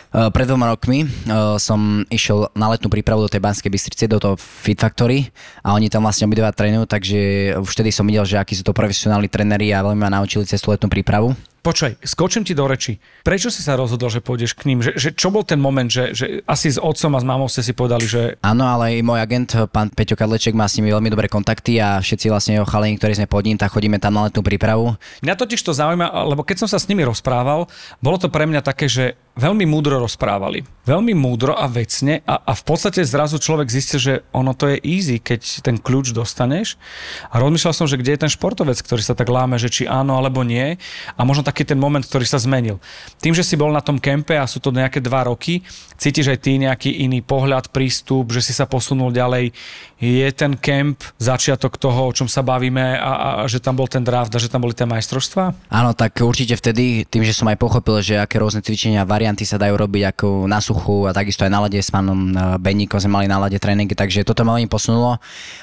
pred 0.09 0.47
dvoma 0.49 0.73
rokmi 0.73 1.05
uh, 1.05 1.61
som 1.61 2.05
išiel 2.09 2.49
na 2.57 2.73
letnú 2.73 2.89
prípravu 2.89 3.25
do 3.25 3.33
tej 3.33 3.45
Banskej 3.45 3.69
Bystrice, 3.69 4.09
do 4.09 4.17
toho 4.17 4.35
Fit 4.41 4.81
Factory 4.81 5.29
a 5.61 5.77
oni 5.77 5.93
tam 5.93 6.09
vlastne 6.09 6.25
obidva 6.25 6.49
trénujú, 6.53 6.89
takže 6.89 7.19
už 7.61 7.69
vtedy 7.69 7.93
som 7.93 8.09
videl, 8.09 8.25
že 8.25 8.41
akí 8.41 8.57
sú 8.57 8.65
to 8.65 8.73
profesionálni 8.73 9.29
tréneri 9.29 9.69
a 9.77 9.85
veľmi 9.85 10.01
ma 10.01 10.09
naučili 10.09 10.49
cez 10.49 10.65
tú 10.65 10.73
letnú 10.73 10.89
prípravu. 10.89 11.37
Počkaj, 11.59 12.01
skočím 12.07 12.47
ti 12.47 12.55
do 12.55 12.65
reči. 12.65 13.03
Prečo 13.27 13.51
si 13.51 13.67
sa 13.67 13.75
rozhodol, 13.75 14.09
že 14.09 14.23
pôjdeš 14.23 14.55
k 14.55 14.71
ním? 14.71 14.79
Že, 14.81 14.95
že 14.95 15.11
čo 15.13 15.29
bol 15.29 15.43
ten 15.43 15.59
moment, 15.59 15.91
že, 15.91 16.15
že 16.15 16.41
asi 16.47 16.71
s 16.71 16.79
otcom 16.79 17.13
a 17.13 17.21
s 17.21 17.27
mamou 17.27 17.51
ste 17.51 17.67
si 17.67 17.75
povedali, 17.75 18.07
že... 18.07 18.39
Áno, 18.41 18.63
ale 18.65 18.95
aj 18.95 19.05
môj 19.05 19.19
agent, 19.19 19.51
pán 19.69 19.91
Peťo 19.91 20.15
Kadleček, 20.15 20.55
má 20.55 20.71
s 20.71 20.79
nimi 20.79 20.95
veľmi 20.95 21.11
dobré 21.11 21.27
kontakty 21.27 21.77
a 21.83 21.99
všetci 21.99 22.31
vlastne 22.31 22.57
jeho 22.57 22.65
chalení, 22.65 22.97
ktorí 22.97 23.19
sme 23.19 23.29
pod 23.29 23.43
ním, 23.43 23.59
tak 23.59 23.75
chodíme 23.75 23.99
tam 23.99 24.17
na 24.17 24.31
letnú 24.31 24.41
prípravu. 24.41 24.95
Mňa 25.21 25.35
totiž 25.35 25.61
to 25.61 25.75
zaujíma, 25.75 26.09
lebo 26.31 26.47
keď 26.47 26.63
som 26.63 26.69
sa 26.71 26.79
s 26.79 26.87
nimi 26.87 27.03
rozprával, 27.03 27.67
bolo 27.99 28.17
to 28.17 28.31
pre 28.31 28.47
mňa 28.47 28.63
také, 28.63 28.87
že 28.87 29.19
veľmi 29.35 29.67
múdro 29.67 29.98
rozprávali. 30.03 30.63
Veľmi 30.89 31.13
múdro 31.13 31.53
a 31.53 31.69
vecne 31.69 32.25
a, 32.25 32.41
a 32.41 32.53
v 32.57 32.63
podstate 32.65 33.05
zrazu 33.05 33.37
človek 33.37 33.69
zistí, 33.69 34.01
že 34.01 34.15
ono 34.33 34.57
to 34.57 34.73
je 34.73 34.81
easy, 34.81 35.21
keď 35.21 35.61
ten 35.61 35.77
kľúč 35.77 36.17
dostaneš. 36.17 36.81
A 37.29 37.37
rozmýšľal 37.37 37.77
som, 37.77 37.85
že 37.85 38.01
kde 38.01 38.17
je 38.17 38.23
ten 38.25 38.33
športovec, 38.33 38.81
ktorý 38.81 39.05
sa 39.05 39.13
tak 39.13 39.29
láme, 39.29 39.61
že 39.61 39.69
či 39.69 39.85
áno 39.85 40.17
alebo 40.17 40.41
nie. 40.47 40.81
A 41.19 41.21
možno 41.29 41.45
taký 41.45 41.69
ten 41.69 41.77
moment, 41.77 42.01
ktorý 42.01 42.25
sa 42.25 42.41
zmenil. 42.41 42.81
Tým, 43.21 43.37
že 43.37 43.45
si 43.45 43.59
bol 43.59 43.69
na 43.69 43.85
tom 43.85 44.01
kempe 44.01 44.39
a 44.39 44.49
sú 44.49 44.65
to 44.65 44.73
nejaké 44.73 45.03
dva 45.05 45.29
roky, 45.29 45.61
cítiš 45.99 46.33
aj 46.33 46.39
ty 46.41 46.57
nejaký 46.57 47.05
iný 47.05 47.21
pohľad, 47.21 47.69
prístup, 47.75 48.31
že 48.33 48.41
si 48.41 48.53
sa 48.55 48.65
posunul 48.65 49.11
ďalej. 49.11 49.53
Je 49.99 50.29
ten 50.33 50.55
kemp 50.55 51.03
začiatok 51.19 51.75
toho, 51.75 52.09
o 52.09 52.15
čom 52.15 52.31
sa 52.31 52.41
bavíme 52.45 52.97
a, 52.97 53.45
a 53.45 53.51
že 53.51 53.59
tam 53.59 53.75
bol 53.75 53.91
ten 53.91 54.07
draft 54.07 54.31
a 54.33 54.39
že 54.39 54.47
tam 54.47 54.63
boli 54.63 54.77
tie 54.77 54.87
majstrovstvá? 54.87 55.53
Áno, 55.69 55.91
tak 55.93 56.23
určite 56.23 56.55
vtedy, 56.55 57.03
tým, 57.03 57.27
že 57.27 57.35
som 57.35 57.51
aj 57.51 57.59
pochopil, 57.59 57.99
že 58.01 58.15
aké 58.21 58.39
rôzne 58.39 58.63
cvičenia, 58.63 59.03
varianty 59.03 59.43
sa 59.43 59.59
dajú 59.59 59.75
robiť 59.75 59.88
ako 59.89 60.45
na 60.45 60.61
suchu 60.61 61.09
a 61.09 61.17
takisto 61.17 61.49
aj 61.49 61.53
na 61.53 61.61
lade 61.65 61.81
s 61.81 61.89
pánom 61.89 62.31
e, 62.31 62.61
Beníkom 62.61 63.01
sme 63.01 63.23
mali 63.23 63.27
na 63.27 63.41
lade 63.41 63.57
tréningy, 63.57 63.97
takže 63.97 64.23
toto 64.23 64.45
ma 64.45 64.57
veľmi 64.57 64.69
posunulo. 64.69 65.17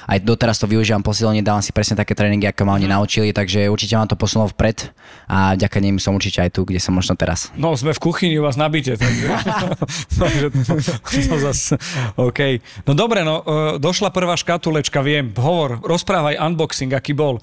Aj 0.06 0.18
doteraz 0.18 0.58
to 0.58 0.66
využívam 0.66 1.06
posilne, 1.06 1.44
dávam 1.46 1.62
si 1.62 1.70
presne 1.70 1.94
také 1.94 2.18
tréningy, 2.18 2.50
ako 2.50 2.66
ma 2.66 2.74
oni 2.74 2.90
mm. 2.90 2.94
naučili, 2.98 3.28
takže 3.30 3.70
určite 3.70 3.94
ma 3.94 4.10
to 4.10 4.18
posunulo 4.18 4.50
vpred 4.50 4.90
a 5.26 5.54
ďaká 5.54 5.78
nim 5.78 6.02
som 6.02 6.14
určite 6.14 6.42
aj 6.42 6.50
tu, 6.54 6.66
kde 6.66 6.82
som 6.82 6.94
možno 6.94 7.14
teraz. 7.14 7.54
No, 7.54 7.74
sme 7.78 7.94
v 7.94 8.00
kuchyni 8.02 8.38
u 8.38 8.46
vás 8.46 8.58
nabite, 8.58 8.98
takže... 8.98 9.26
takže 10.22 10.46
to, 10.50 10.74
to 11.10 11.36
zase, 11.38 11.78
OK. 12.18 12.62
No 12.86 12.98
dobre, 12.98 13.22
no, 13.22 13.42
e, 13.42 13.78
došla 13.78 14.10
prvá 14.10 14.34
škatulečka, 14.34 15.02
viem, 15.02 15.30
hovor, 15.34 15.82
rozprávaj 15.82 16.38
unboxing, 16.38 16.90
aký 16.94 17.14
bol. 17.14 17.38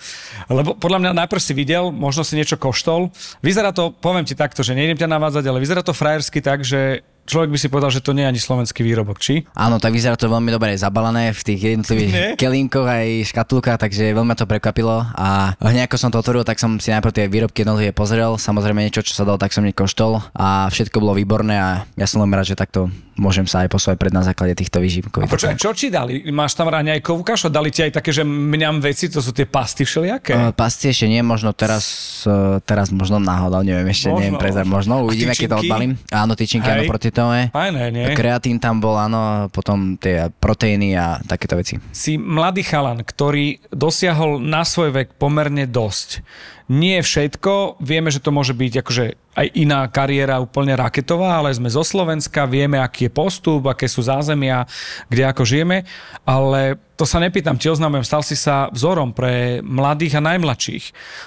Lebo 0.52 0.76
podľa 0.76 1.00
mňa 1.00 1.12
najprv 1.24 1.42
si 1.42 1.54
videl, 1.56 1.92
možno 1.92 2.26
si 2.26 2.36
niečo 2.36 2.56
koštol. 2.60 3.12
Vyzerá 3.44 3.76
to, 3.76 3.92
poviem 3.92 4.26
ti 4.26 4.34
takto, 4.34 4.66
že 4.66 4.76
nejdem 4.76 5.00
ťa 5.00 5.12
navádzať, 5.12 5.44
ale 5.48 5.62
vyzerá 5.62 5.82
to 5.86 5.96
frajersky 5.96 6.40
tak, 6.44 6.66
že 6.66 6.73
że 6.74 7.00
človek 7.24 7.50
by 7.54 7.58
si 7.60 7.72
povedal, 7.72 7.92
že 7.92 8.04
to 8.04 8.12
nie 8.12 8.28
je 8.28 8.32
ani 8.36 8.42
slovenský 8.42 8.84
výrobok, 8.84 9.18
či? 9.20 9.48
Áno, 9.56 9.80
tak 9.80 9.96
vyzerá 9.96 10.20
to 10.20 10.28
veľmi 10.28 10.52
dobre 10.52 10.76
zabalené 10.76 11.32
v 11.32 11.42
tých 11.42 11.60
jednotlivých 11.76 12.36
kelínkoch 12.36 12.88
aj 12.88 13.32
škatulkách, 13.32 13.80
takže 13.80 14.12
veľmi 14.12 14.34
ma 14.34 14.40
to 14.40 14.50
prekvapilo 14.50 15.06
a 15.14 15.54
hneď 15.62 15.86
ako 15.86 15.98
som 16.00 16.10
to 16.10 16.20
otvoril, 16.20 16.42
tak 16.42 16.58
som 16.58 16.82
si 16.82 16.90
najprv 16.90 17.14
tie 17.14 17.26
výrobky 17.30 17.62
jednotlivé 17.62 17.94
pozrel, 17.94 18.36
samozrejme 18.36 18.82
niečo, 18.84 19.06
čo 19.06 19.14
sa 19.14 19.24
dalo, 19.28 19.38
tak 19.38 19.54
som 19.54 19.64
nekoštol 19.64 20.34
a 20.34 20.68
všetko 20.74 20.98
bolo 21.00 21.14
výborné 21.14 21.56
a 21.60 21.70
ja 21.96 22.08
som 22.10 22.24
len 22.24 22.34
rád, 22.34 22.50
že 22.50 22.58
takto 22.58 22.90
môžem 23.14 23.46
sa 23.46 23.62
aj 23.66 23.70
posúvať 23.70 23.98
pred 24.02 24.14
na 24.14 24.26
základe 24.26 24.58
týchto 24.58 24.82
výživkov. 24.82 25.26
A 25.26 25.30
počkaj, 25.30 25.58
čo 25.58 25.70
ti 25.78 25.94
dali? 25.94 26.26
Máš 26.34 26.58
tam 26.58 26.70
raňajkovú 26.70 27.22
kašu? 27.22 27.54
Dali 27.54 27.70
ti 27.70 27.86
aj 27.86 28.02
také, 28.02 28.10
že 28.10 28.26
mňam 28.26 28.82
veci, 28.82 29.06
to 29.10 29.22
sú 29.22 29.30
tie 29.30 29.46
pasty 29.46 29.86
všelijaké? 29.86 30.34
Uh, 30.34 30.50
pasty 30.50 30.90
ešte 30.90 31.06
nie, 31.06 31.22
možno 31.22 31.54
teraz, 31.54 31.86
uh, 32.26 32.58
teraz 32.66 32.90
možno 32.90 33.22
náhodou, 33.22 33.62
neviem, 33.62 33.86
ešte 33.94 34.10
možno. 34.10 34.18
neviem 34.18 34.38
prezrať, 34.42 34.66
možno 34.66 35.06
uvidíme, 35.06 35.38
keď 35.38 35.50
to 35.54 35.58
odbalím. 35.62 35.94
Áno, 36.10 36.34
tyčinky, 36.34 36.66
áno, 36.66 36.90
protitové. 37.14 37.54
Fajné, 37.54 37.84
nie? 37.94 38.06
Kreatín 38.18 38.58
tam 38.58 38.82
bol, 38.82 38.98
áno, 38.98 39.48
potom 39.54 39.96
tie 40.02 40.34
proteíny 40.42 40.98
a 40.98 41.22
takéto 41.22 41.54
veci. 41.54 41.78
Si 41.94 42.18
mladý 42.18 42.66
chalan, 42.66 43.06
ktorý 43.06 43.62
dosiahol 43.70 44.42
na 44.42 44.66
svoj 44.66 44.90
vek 44.90 45.22
pomerne 45.22 45.70
dosť 45.70 46.26
nie 46.72 47.04
všetko. 47.04 47.84
Vieme, 47.84 48.08
že 48.08 48.24
to 48.24 48.32
môže 48.32 48.56
byť 48.56 48.74
akože 48.80 49.06
aj 49.36 49.48
iná 49.58 49.84
kariéra 49.90 50.40
úplne 50.40 50.78
raketová, 50.78 51.42
ale 51.42 51.52
sme 51.52 51.68
zo 51.68 51.84
Slovenska, 51.84 52.48
vieme, 52.48 52.80
aký 52.80 53.10
je 53.10 53.12
postup, 53.12 53.68
aké 53.68 53.90
sú 53.90 54.06
zázemia, 54.06 54.64
kde 55.12 55.24
ako 55.28 55.44
žijeme, 55.44 55.84
ale 56.24 56.80
to 56.96 57.04
sa 57.04 57.20
nepýtam, 57.20 57.58
ti 57.60 57.68
oznamujem, 57.68 58.06
stal 58.06 58.24
si 58.24 58.38
sa 58.38 58.70
vzorom 58.72 59.12
pre 59.12 59.60
mladých 59.66 60.22
a 60.22 60.26
najmladších. 60.34 60.86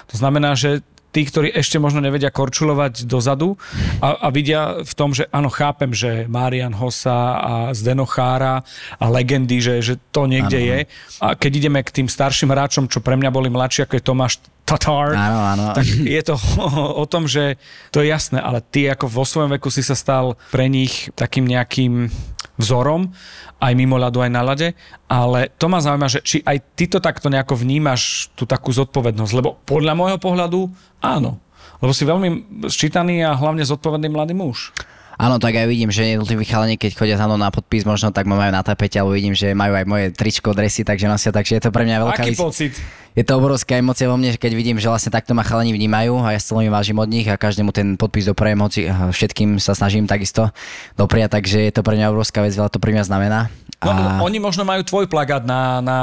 To 0.09 0.15
znamená, 0.17 0.55
že 0.57 0.81
tí, 1.17 1.25
ktorí 1.25 1.49
ešte 1.49 1.81
možno 1.81 1.97
nevedia 1.97 2.29
korčulovať 2.29 3.09
dozadu 3.09 3.57
a, 4.05 4.21
a 4.21 4.27
vidia 4.29 4.85
v 4.85 4.93
tom, 4.93 5.17
že 5.17 5.25
áno, 5.33 5.49
chápem, 5.49 5.89
že 5.89 6.29
Marian 6.29 6.77
Hossa 6.77 7.41
a 7.41 7.53
Zdeno 7.73 8.05
Chára 8.05 8.61
a 9.01 9.05
legendy, 9.09 9.57
že, 9.57 9.81
že 9.81 9.97
to 10.13 10.29
niekde 10.29 10.61
ano. 10.61 10.69
je. 10.69 10.77
A 11.17 11.33
keď 11.33 11.51
ideme 11.57 11.81
k 11.81 11.89
tým 11.89 12.05
starším 12.05 12.53
hráčom, 12.53 12.85
čo 12.85 13.01
pre 13.01 13.17
mňa 13.17 13.33
boli 13.33 13.49
mladší, 13.49 13.89
ako 13.89 13.97
je 13.97 14.05
Tomáš 14.05 14.33
Tatar, 14.67 15.15
áno, 15.15 15.39
áno. 15.41 15.63
tak 15.73 15.89
je 15.89 16.21
to 16.21 16.37
o, 16.37 16.67
o 17.01 17.05
tom, 17.09 17.25
že 17.25 17.57
to 17.89 18.05
je 18.05 18.13
jasné, 18.13 18.37
ale 18.37 18.61
ty 18.61 18.85
ako 18.85 19.09
vo 19.09 19.25
svojom 19.25 19.57
veku 19.57 19.73
si 19.73 19.81
sa 19.81 19.97
stal 19.97 20.37
pre 20.53 20.69
nich 20.69 21.09
takým 21.17 21.49
nejakým 21.49 22.13
vzorom, 22.57 23.13
aj 23.61 23.73
mimo 23.77 23.95
ľadu, 23.97 24.21
aj 24.21 24.31
na 24.33 24.41
ľade, 24.41 24.67
ale 25.07 25.53
to 25.55 25.65
ma 25.69 25.79
zaujíma, 25.81 26.09
že 26.09 26.19
či 26.25 26.37
aj 26.41 26.57
ty 26.73 26.89
to 26.89 26.97
takto 26.97 27.29
nejako 27.29 27.57
vnímaš, 27.57 28.33
tú 28.33 28.49
takú 28.49 28.73
zodpovednosť, 28.73 29.33
lebo 29.37 29.61
podľa 29.63 29.93
môjho 29.93 30.19
pohľadu 30.19 30.69
áno, 30.99 31.37
lebo 31.79 31.93
si 31.93 32.03
veľmi 32.03 32.29
sčítaný 32.67 33.21
a 33.21 33.37
hlavne 33.37 33.61
zodpovedný 33.61 34.09
mladý 34.09 34.33
muž. 34.33 34.73
Áno, 35.17 35.41
tak 35.41 35.57
aj 35.57 35.65
vidím, 35.65 35.89
že 35.89 36.13
jednotliví 36.13 36.45
chalani, 36.45 36.77
keď 36.77 36.93
chodia 36.93 37.17
za 37.17 37.25
mnou 37.25 37.41
na 37.41 37.49
podpis, 37.49 37.89
možno 37.89 38.13
tak 38.13 38.29
ma 38.29 38.37
majú 38.37 38.53
na 38.53 38.61
tapete, 38.61 39.01
alebo 39.01 39.17
vidím, 39.17 39.33
že 39.33 39.57
majú 39.57 39.73
aj 39.73 39.85
moje 39.89 40.05
tričko, 40.13 40.53
dresy, 40.53 40.85
takže 40.85 41.09
nosia, 41.09 41.33
takže 41.33 41.57
je 41.57 41.61
to 41.65 41.73
pre 41.73 41.89
mňa 41.89 42.05
veľká 42.05 42.21
Aký 42.21 42.37
pocit? 42.37 42.77
Je 43.17 43.25
to 43.25 43.33
obrovská 43.41 43.81
emocia 43.81 44.05
vo 44.05 44.13
mne, 44.13 44.37
keď 44.37 44.53
vidím, 44.53 44.77
že 44.77 44.93
vlastne 44.93 45.09
takto 45.09 45.33
ma 45.33 45.41
chalani 45.41 45.73
vnímajú 45.73 46.21
a 46.21 46.37
ja 46.37 46.39
sa 46.39 46.53
veľmi 46.53 46.69
vážim 46.69 47.01
od 47.01 47.09
nich 47.09 47.25
a 47.25 47.33
každému 47.33 47.73
ten 47.73 47.97
podpis 47.97 48.29
doprajem, 48.29 48.61
hoci 48.61 48.85
všetkým 48.93 49.57
sa 49.57 49.73
snažím 49.73 50.05
takisto 50.05 50.53
dopriať, 51.01 51.41
takže 51.41 51.65
je 51.65 51.73
to 51.73 51.81
pre 51.81 51.97
mňa 51.97 52.13
obrovská 52.13 52.45
vec, 52.45 52.53
veľa 52.53 52.69
to 52.69 52.77
pre 52.77 52.93
mňa 52.93 53.09
znamená. 53.09 53.49
No, 53.77 53.93
a... 53.93 54.25
oni 54.25 54.41
možno 54.41 54.65
majú 54.65 54.81
tvoj 54.81 55.05
plagát 55.05 55.45
na, 55.45 55.85
na 55.85 55.97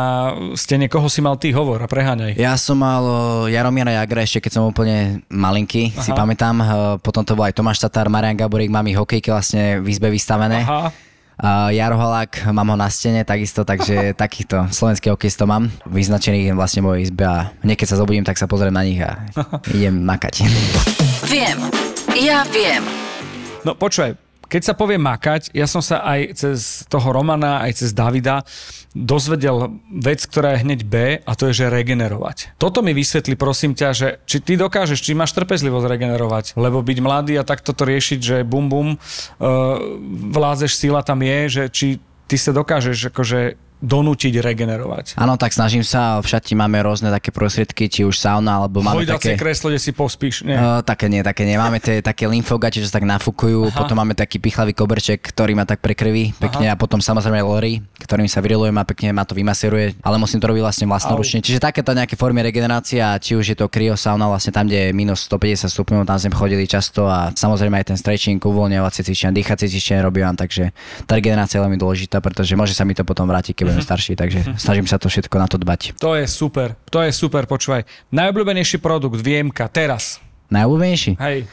stene, 0.55 0.87
koho 0.87 1.11
si 1.11 1.19
mal 1.19 1.35
ty 1.35 1.51
hovor 1.51 1.83
a 1.83 1.91
preháňaj. 1.91 2.39
Ja 2.39 2.55
som 2.55 2.79
mal 2.79 3.03
Jaromíra 3.51 3.91
Jagra 3.91 4.23
ešte, 4.23 4.39
keď 4.47 4.53
som 4.55 4.71
úplne 4.71 5.27
malinký, 5.27 5.91
Aha. 5.91 6.03
si 6.07 6.11
pamätám. 6.15 6.55
Potom 7.03 7.27
to 7.27 7.35
bol 7.35 7.43
aj 7.43 7.59
Tomáš 7.59 7.83
Tatár, 7.83 8.07
Marian 8.07 8.39
Gaborík, 8.39 8.71
mám 8.71 8.87
ich 8.87 8.95
hokejky 8.95 9.35
vlastne 9.35 9.83
v 9.83 9.91
izbe 9.91 10.07
vystavené. 10.07 10.63
Aha. 10.63 10.95
Uh, 11.35 11.75
Jaro 11.75 11.99
Halák, 11.99 12.47
mám 12.55 12.71
ho 12.71 12.77
na 12.79 12.87
stene 12.87 13.27
takisto, 13.27 13.67
takže 13.67 14.15
takýchto 14.23 14.71
slovenských 14.71 15.19
hokejistov 15.19 15.51
mám 15.51 15.67
vyznačených 15.83 16.55
vlastne 16.55 16.87
v 16.87 16.87
mojej 16.87 17.11
izbe 17.11 17.27
a 17.27 17.51
niekedy 17.67 17.91
sa 17.91 17.99
zobudím, 17.99 18.23
tak 18.23 18.39
sa 18.39 18.47
pozriem 18.47 18.71
na 18.71 18.87
nich 18.87 19.03
a 19.03 19.19
idem 19.75 19.99
makať. 19.99 20.47
Viem, 21.27 21.59
ja 22.15 22.47
viem. 22.55 22.87
No 23.67 23.75
počúvaj, 23.75 24.24
keď 24.55 24.63
sa 24.71 24.79
povie 24.79 25.03
makať, 25.03 25.51
ja 25.51 25.67
som 25.67 25.83
sa 25.83 25.99
aj 26.07 26.39
cez 26.39 26.87
toho 26.87 27.11
Romana, 27.11 27.59
aj 27.67 27.83
cez 27.83 27.91
Davida 27.91 28.47
dozvedel 28.95 29.83
vec, 29.91 30.23
ktorá 30.23 30.55
je 30.55 30.63
hneď 30.63 30.81
B 30.87 30.95
a 31.19 31.33
to 31.35 31.51
je, 31.51 31.67
že 31.67 31.75
regenerovať. 31.75 32.55
Toto 32.63 32.79
mi 32.79 32.95
vysvetli, 32.95 33.35
prosím 33.35 33.75
ťa, 33.75 33.89
že 33.91 34.09
či 34.31 34.39
ty 34.39 34.55
dokážeš, 34.55 35.03
či 35.03 35.19
máš 35.19 35.35
trpezlivosť 35.35 35.91
regenerovať, 35.91 36.55
lebo 36.55 36.87
byť 36.87 36.99
mladý 37.03 37.35
a 37.35 37.43
takto 37.43 37.75
to 37.75 37.83
riešiť, 37.83 38.21
že 38.23 38.37
bum 38.47 38.71
bum, 38.71 38.95
uh, 38.95 38.99
vlázeš, 40.31 40.79
sila 40.79 41.03
tam 41.03 41.27
je, 41.27 41.39
že 41.51 41.63
či 41.75 41.87
ty 42.31 42.39
sa 42.39 42.55
dokážeš 42.55 43.11
akože 43.11 43.59
donútiť 43.83 44.41
regenerovať. 44.41 45.21
Áno, 45.21 45.37
tak 45.37 45.53
snažím 45.53 45.85
sa, 45.85 46.23
v 46.23 46.27
šati 46.27 46.57
máme 46.57 46.81
rôzne 46.81 47.13
také 47.13 47.35
prostriedky, 47.35 47.91
či 47.91 48.07
už 48.07 48.17
sauna, 48.17 48.63
alebo 48.63 48.81
máme 48.81 49.05
Hojdacie 49.05 49.35
také... 49.35 49.41
kreslo, 49.41 49.69
kde 49.69 49.81
si 49.83 49.93
pospíš, 49.93 50.47
nie? 50.47 50.57
Uh, 50.57 50.81
také 50.81 51.11
nie, 51.11 51.21
také 51.21 51.45
nie. 51.45 51.59
Máme 51.61 51.83
tie, 51.83 52.01
také 52.01 52.25
lymfogate, 52.25 52.81
čo 52.81 52.89
sa 52.89 52.97
tak 52.97 53.05
nafúkujú, 53.05 53.69
Aha. 53.69 53.77
potom 53.77 53.99
máme 54.01 54.17
taký 54.17 54.41
pichlavý 54.41 54.73
koberček, 54.73 55.21
ktorý 55.21 55.59
ma 55.59 55.69
tak 55.69 55.85
prekrví 55.85 56.33
pekne 56.41 56.73
Aha. 56.73 56.79
a 56.79 56.81
potom 56.81 57.03
samozrejme 57.03 57.45
lory, 57.45 57.85
ktorým 58.01 58.31
sa 58.31 58.41
vyrilujem 58.41 58.73
a 58.79 58.85
pekne 58.89 59.13
ma 59.13 59.29
to 59.29 59.37
vymaseruje, 59.37 60.01
ale 60.01 60.17
musím 60.17 60.41
to 60.41 60.49
robiť 60.49 60.63
vlastne 60.65 60.87
vlastnoručne. 60.89 61.45
Čiže 61.45 61.61
takéto 61.61 61.93
nejaké 61.93 62.17
formy 62.17 62.41
regenerácia, 62.41 63.13
či 63.21 63.37
už 63.37 63.53
je 63.53 63.57
to 63.59 63.69
kryo 63.69 63.99
sauna, 64.01 64.31
vlastne 64.31 64.55
tam, 64.55 64.65
kde 64.65 64.89
je 64.89 64.91
minus 64.97 65.29
150 65.29 65.69
stupňov, 65.69 66.09
tam 66.09 66.17
sme 66.17 66.33
chodili 66.33 66.65
často 66.65 67.05
a 67.05 67.35
samozrejme 67.37 67.77
aj 67.85 67.93
ten 67.93 67.99
stretching, 68.01 68.41
uvoľňovacie 68.41 69.05
cvičenia, 69.05 69.37
dýchacie 69.37 69.69
cvičenia 69.69 70.01
robím, 70.07 70.33
takže 70.33 70.73
tá 71.05 71.21
regenerácia 71.21 71.61
je 71.61 71.63
veľmi 71.69 71.77
dôležitá, 71.77 72.25
pretože 72.25 72.57
môže 72.57 72.73
sa 72.73 72.89
mi 72.89 72.97
to 72.97 73.05
potom 73.05 73.29
vrátiť, 73.29 73.64
keď 73.65 73.73
budem 73.73 73.89
starší, 73.89 74.13
takže 74.13 74.39
snažím 74.61 74.85
sa 74.85 75.01
to 75.01 75.09
všetko 75.09 75.37
na 75.41 75.49
to 75.49 75.57
dbať. 75.57 75.97
To 75.97 76.13
je 76.13 76.29
super, 76.29 76.77
to 76.93 77.01
je 77.01 77.11
super, 77.17 77.49
počúvaj. 77.49 77.89
Najobľúbenejší 78.13 78.77
produkt, 78.85 79.25
viemka, 79.25 79.65
teraz. 79.73 80.21
Najobľúbenejší? 80.53 81.17
Hej. 81.17 81.49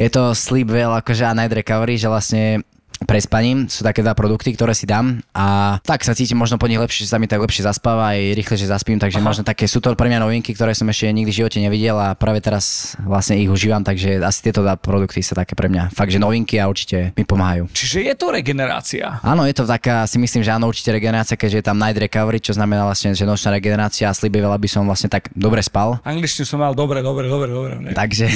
Je 0.00 0.08
to 0.08 0.32
Sleep 0.32 0.72
Well 0.72 0.96
akože 0.96 1.28
a 1.28 1.36
Night 1.36 1.52
Recovery, 1.52 2.00
že 2.00 2.08
vlastne 2.08 2.64
prespaním 3.08 3.66
sú 3.66 3.80
také 3.80 4.04
dva 4.04 4.12
produkty, 4.12 4.52
ktoré 4.52 4.76
si 4.76 4.84
dám 4.84 5.24
a 5.32 5.78
tak 5.80 6.04
sa 6.04 6.12
cítim 6.12 6.36
možno 6.36 6.60
po 6.60 6.68
nich 6.68 6.76
lepšie, 6.76 7.08
že 7.08 7.12
sa 7.12 7.18
mi 7.18 7.24
tak 7.24 7.40
lepšie 7.40 7.64
zaspáva 7.64 8.12
aj 8.12 8.36
rýchlejšie 8.36 8.68
zaspím, 8.68 9.00
takže 9.00 9.20
Aha. 9.20 9.26
možno 9.26 9.42
také 9.44 9.64
sú 9.64 9.80
to 9.80 9.92
pre 9.96 10.08
mňa 10.12 10.20
novinky, 10.20 10.52
ktoré 10.52 10.76
som 10.76 10.84
ešte 10.88 11.08
nikdy 11.08 11.32
v 11.32 11.38
živote 11.44 11.58
nevidel 11.60 11.96
a 11.96 12.12
práve 12.12 12.44
teraz 12.44 12.94
vlastne 13.00 13.40
ich 13.40 13.48
užívam, 13.48 13.80
takže 13.80 14.20
asi 14.20 14.40
tieto 14.44 14.60
dva 14.60 14.76
produkty 14.76 15.24
sú 15.24 15.32
také 15.32 15.56
pre 15.56 15.72
mňa 15.72 15.92
fakt, 15.96 16.12
že 16.12 16.20
novinky 16.20 16.60
a 16.60 16.68
určite 16.68 17.16
mi 17.16 17.24
pomáhajú. 17.24 17.72
Čiže 17.72 18.04
je 18.04 18.14
to 18.14 18.26
regenerácia. 18.30 19.18
Áno, 19.24 19.48
je 19.48 19.54
to 19.56 19.64
taká, 19.64 20.04
si 20.04 20.20
myslím, 20.20 20.44
že 20.44 20.52
áno, 20.52 20.68
určite 20.68 20.92
regenerácia, 20.92 21.34
keďže 21.40 21.56
je 21.60 21.64
tam 21.66 21.80
night 21.80 21.96
recovery, 21.96 22.38
čo 22.38 22.52
znamená 22.52 22.84
vlastne, 22.84 23.16
že 23.16 23.24
nočná 23.24 23.56
regenerácia 23.56 24.06
a 24.06 24.14
slíbe 24.14 24.38
veľa 24.40 24.58
by 24.60 24.68
som 24.68 24.84
vlastne 24.84 25.08
tak 25.08 25.32
dobre 25.32 25.64
spal. 25.64 25.98
Angličtinu 26.04 26.44
som 26.44 26.60
mal 26.60 26.76
dobre, 26.76 27.00
dobre, 27.00 27.26
dobre, 27.26 27.48
dobre. 27.50 27.74
Ne? 27.80 27.90
Takže, 27.92 28.26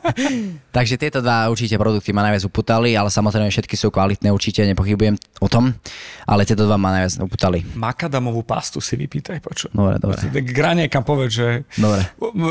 takže 0.76 0.94
tieto 0.98 1.18
dva 1.24 1.48
určite 1.48 1.76
produkty 1.78 2.12
ma 2.12 2.24
najviac 2.26 2.44
uputali, 2.46 2.92
ale 2.96 3.08
samozrejme 3.08 3.48
všetky 3.52 3.76
sú 3.76 3.83
kvalitné 3.88 4.28
určite 4.28 4.64
nepochybujem 4.64 5.16
o 5.40 5.48
tom, 5.48 5.74
ale 6.24 6.44
tieto 6.44 6.64
dva 6.64 6.76
ma 6.76 6.94
najviac 6.94 7.20
uputali. 7.20 7.64
Makadamovú 7.74 8.44
pastu 8.44 8.80
si 8.80 8.94
vypýtaj, 8.94 9.40
počuj. 9.40 9.70
Dobre, 9.72 9.96
dobre. 10.00 10.20
Granie 10.44 10.86
kam 10.88 11.02
povedz, 11.02 11.32
že 11.34 11.48
dobre. 11.76 12.04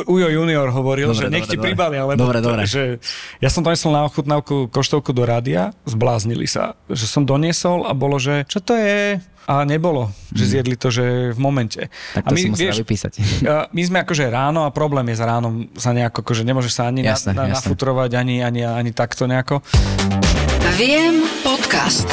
Ujo 0.09 0.27
junior 0.29 0.69
hovoril, 0.69 1.09
dobre, 1.13 1.25
že 1.25 1.33
nech 1.33 1.47
ti 1.47 1.57
pribali, 1.57 1.95
ale 1.97 2.13
Dobre, 2.13 2.41
dobre. 2.41 2.65
že 2.65 2.97
ja 3.39 3.49
som 3.49 3.61
doniesol 3.61 3.93
na 3.93 4.05
ochutnávku 4.05 4.67
koštovku 4.69 5.13
do 5.13 5.23
rádia, 5.23 5.71
zbláznili 5.85 6.45
sa, 6.45 6.77
že 6.89 7.05
som 7.05 7.23
doniesol 7.23 7.85
a 7.85 7.93
bolo, 7.95 8.17
že 8.19 8.45
čo 8.49 8.59
to 8.59 8.73
je? 8.75 9.21
A 9.43 9.67
nebolo, 9.67 10.07
že 10.31 10.55
zjedli 10.55 10.79
to, 10.79 10.87
že 10.87 11.35
v 11.35 11.39
momente. 11.43 11.91
Tak 12.15 12.23
a 12.23 12.29
to 12.31 12.39
si 12.39 12.47
musela 12.47 12.71
vypísať. 12.71 13.19
my 13.75 13.81
sme 13.83 13.97
akože 14.07 14.31
ráno 14.31 14.63
a 14.63 14.71
problém 14.71 15.11
je 15.11 15.19
s 15.19 15.23
ránom 15.23 15.67
sa 15.75 15.91
nejako, 15.91 16.23
akože 16.23 16.47
nemôžeš 16.47 16.71
sa 16.71 16.87
ani 16.87 17.03
Jasné, 17.03 17.35
na, 17.35 17.43
na, 17.43 17.51
jasné. 17.51 17.67
nafutrovať, 17.67 18.15
ani, 18.15 18.39
ani, 18.39 18.63
ani 18.63 18.95
takto 18.95 19.27
nejako. 19.27 19.59
Viem 20.73 21.21
podcast. 21.45 22.09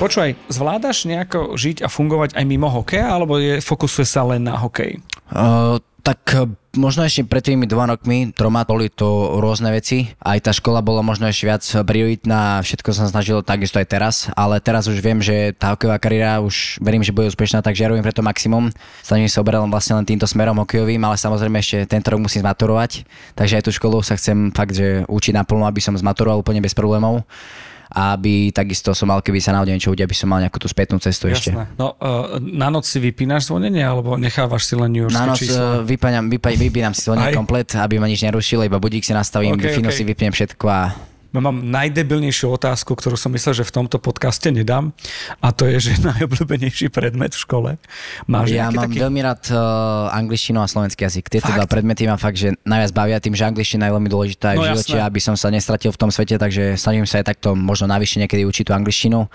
Počúvaj, 0.00 0.40
zvládaš 0.48 1.04
nejako 1.04 1.52
žiť 1.52 1.84
a 1.84 1.92
fungovať 1.92 2.32
aj 2.32 2.44
mimo 2.48 2.64
hokeja, 2.72 3.12
alebo 3.12 3.36
je, 3.36 3.60
fokusuje 3.60 4.08
sa 4.08 4.24
len 4.24 4.48
na 4.48 4.56
hokej? 4.56 5.04
Uh, 5.28 5.76
tak 6.08 6.24
uh, 6.40 6.48
možno 6.72 7.04
ešte 7.04 7.20
pred 7.28 7.44
tými 7.44 7.68
dvoma 7.68 7.92
rokmi, 7.92 8.32
troma, 8.32 8.64
boli 8.64 8.88
to 8.88 9.36
rôzne 9.44 9.68
veci. 9.68 10.08
Aj 10.24 10.40
tá 10.40 10.56
škola 10.56 10.80
bola 10.80 11.04
možno 11.04 11.28
ešte 11.28 11.44
viac 11.44 11.60
prioritná, 11.84 12.64
všetko 12.64 12.96
som 12.96 13.04
snažil 13.12 13.44
takisto 13.44 13.76
aj 13.76 13.86
teraz, 13.92 14.14
ale 14.32 14.56
teraz 14.64 14.88
už 14.88 15.04
viem, 15.04 15.20
že 15.20 15.52
tá 15.52 15.76
hokejová 15.76 16.00
kariéra 16.00 16.40
už 16.40 16.80
verím, 16.80 17.04
že 17.04 17.12
bude 17.12 17.28
úspešná, 17.28 17.60
takže 17.60 17.84
ja 17.84 17.92
robím 17.92 18.00
preto 18.00 18.24
maximum. 18.24 18.72
Snažím 19.04 19.28
sa 19.28 19.44
oberať 19.44 19.68
vlastne 19.68 20.00
len 20.00 20.08
týmto 20.08 20.24
smerom 20.24 20.56
hokejovým, 20.64 21.04
ale 21.04 21.20
samozrejme 21.20 21.60
ešte 21.60 21.84
tento 21.84 22.08
rok 22.08 22.24
musím 22.24 22.40
zmaturovať, 22.40 23.04
takže 23.36 23.60
aj 23.60 23.64
tú 23.68 23.70
školu 23.76 24.00
sa 24.00 24.16
chcem 24.16 24.48
fakt, 24.56 24.72
že 24.72 25.04
učiť 25.04 25.36
naplno, 25.36 25.68
aby 25.68 25.84
som 25.84 25.92
zmaturoval 25.92 26.40
úplne 26.40 26.64
bez 26.64 26.72
problémov 26.72 27.28
a 27.88 28.12
aby 28.12 28.52
takisto 28.52 28.92
som 28.92 29.08
mal, 29.08 29.24
keby 29.24 29.40
sa 29.40 29.56
náhodou 29.56 29.72
niečo 29.72 29.88
udia, 29.88 30.04
aby 30.04 30.12
som 30.12 30.28
mal 30.28 30.44
nejakú 30.44 30.60
tú 30.60 30.68
spätnú 30.68 31.00
cestu 31.00 31.32
ešte. 31.32 31.56
Jasné. 31.56 31.72
No, 31.80 31.96
uh, 31.96 32.36
na 32.36 32.68
noc 32.68 32.84
si 32.84 33.00
vypínaš 33.00 33.48
zvonenie, 33.48 33.80
alebo 33.80 34.20
nechávaš 34.20 34.68
si 34.68 34.74
len 34.76 34.92
New 34.92 35.08
Na 35.08 35.24
noc 35.24 35.40
číslo? 35.40 35.56
uh, 35.56 35.86
vypáňam, 35.88 36.28
vypá, 36.28 36.52
vypínam 36.52 36.92
si 36.92 37.08
Aj? 37.08 37.32
komplet, 37.32 37.72
aby 37.80 37.96
ma 37.96 38.04
nič 38.04 38.20
nerušilo, 38.20 38.68
iba 38.68 38.76
budík 38.76 39.04
si 39.04 39.16
nastavím, 39.16 39.56
Ok, 39.56 39.64
okay, 39.64 39.72
Wi-Fi 39.72 39.82
ok. 39.88 39.96
si 39.96 40.02
vypnem 40.04 40.32
všetko 40.36 40.64
a 40.68 40.82
mám 41.36 41.60
najdebilnejšiu 41.60 42.48
otázku, 42.48 42.96
ktorú 42.96 43.20
som 43.20 43.28
myslel, 43.36 43.60
že 43.60 43.64
v 43.68 43.72
tomto 43.72 44.00
podcaste 44.00 44.48
nedám. 44.48 44.96
A 45.44 45.52
to 45.52 45.68
je, 45.68 45.76
že 45.92 46.00
najobľúbenejší 46.16 46.88
predmet 46.88 47.36
v 47.36 47.40
škole. 47.40 47.70
Máš 48.24 48.56
ja 48.56 48.72
mám 48.72 48.88
taký... 48.88 49.04
veľmi 49.04 49.20
rád 49.20 49.42
uh, 49.52 50.08
angličtinu 50.16 50.64
a 50.64 50.66
slovenský 50.66 51.04
jazyk. 51.04 51.28
Tieto 51.28 51.52
dva 51.52 51.68
predmety 51.68 52.08
ma 52.08 52.16
fakt, 52.16 52.40
že 52.40 52.56
najviac 52.64 52.92
bavia 52.96 53.18
tým, 53.20 53.36
že 53.36 53.44
angličtina 53.44 53.88
je 53.88 53.92
veľmi 53.92 54.08
dôležitá 54.08 54.46
aj 54.52 54.56
No 54.56 54.62
v 54.64 54.68
živote, 54.72 54.96
jasné. 54.96 55.08
aby 55.08 55.20
som 55.20 55.34
sa 55.36 55.48
nestratil 55.52 55.92
v 55.92 56.00
tom 56.00 56.08
svete, 56.08 56.40
takže 56.40 56.80
snažím 56.80 57.04
sa 57.04 57.20
aj 57.20 57.36
takto 57.36 57.52
možno 57.52 57.84
navyše 57.92 58.16
niekedy 58.18 58.48
učiť 58.48 58.64
tú 58.68 58.72
angličtinu 58.72 59.28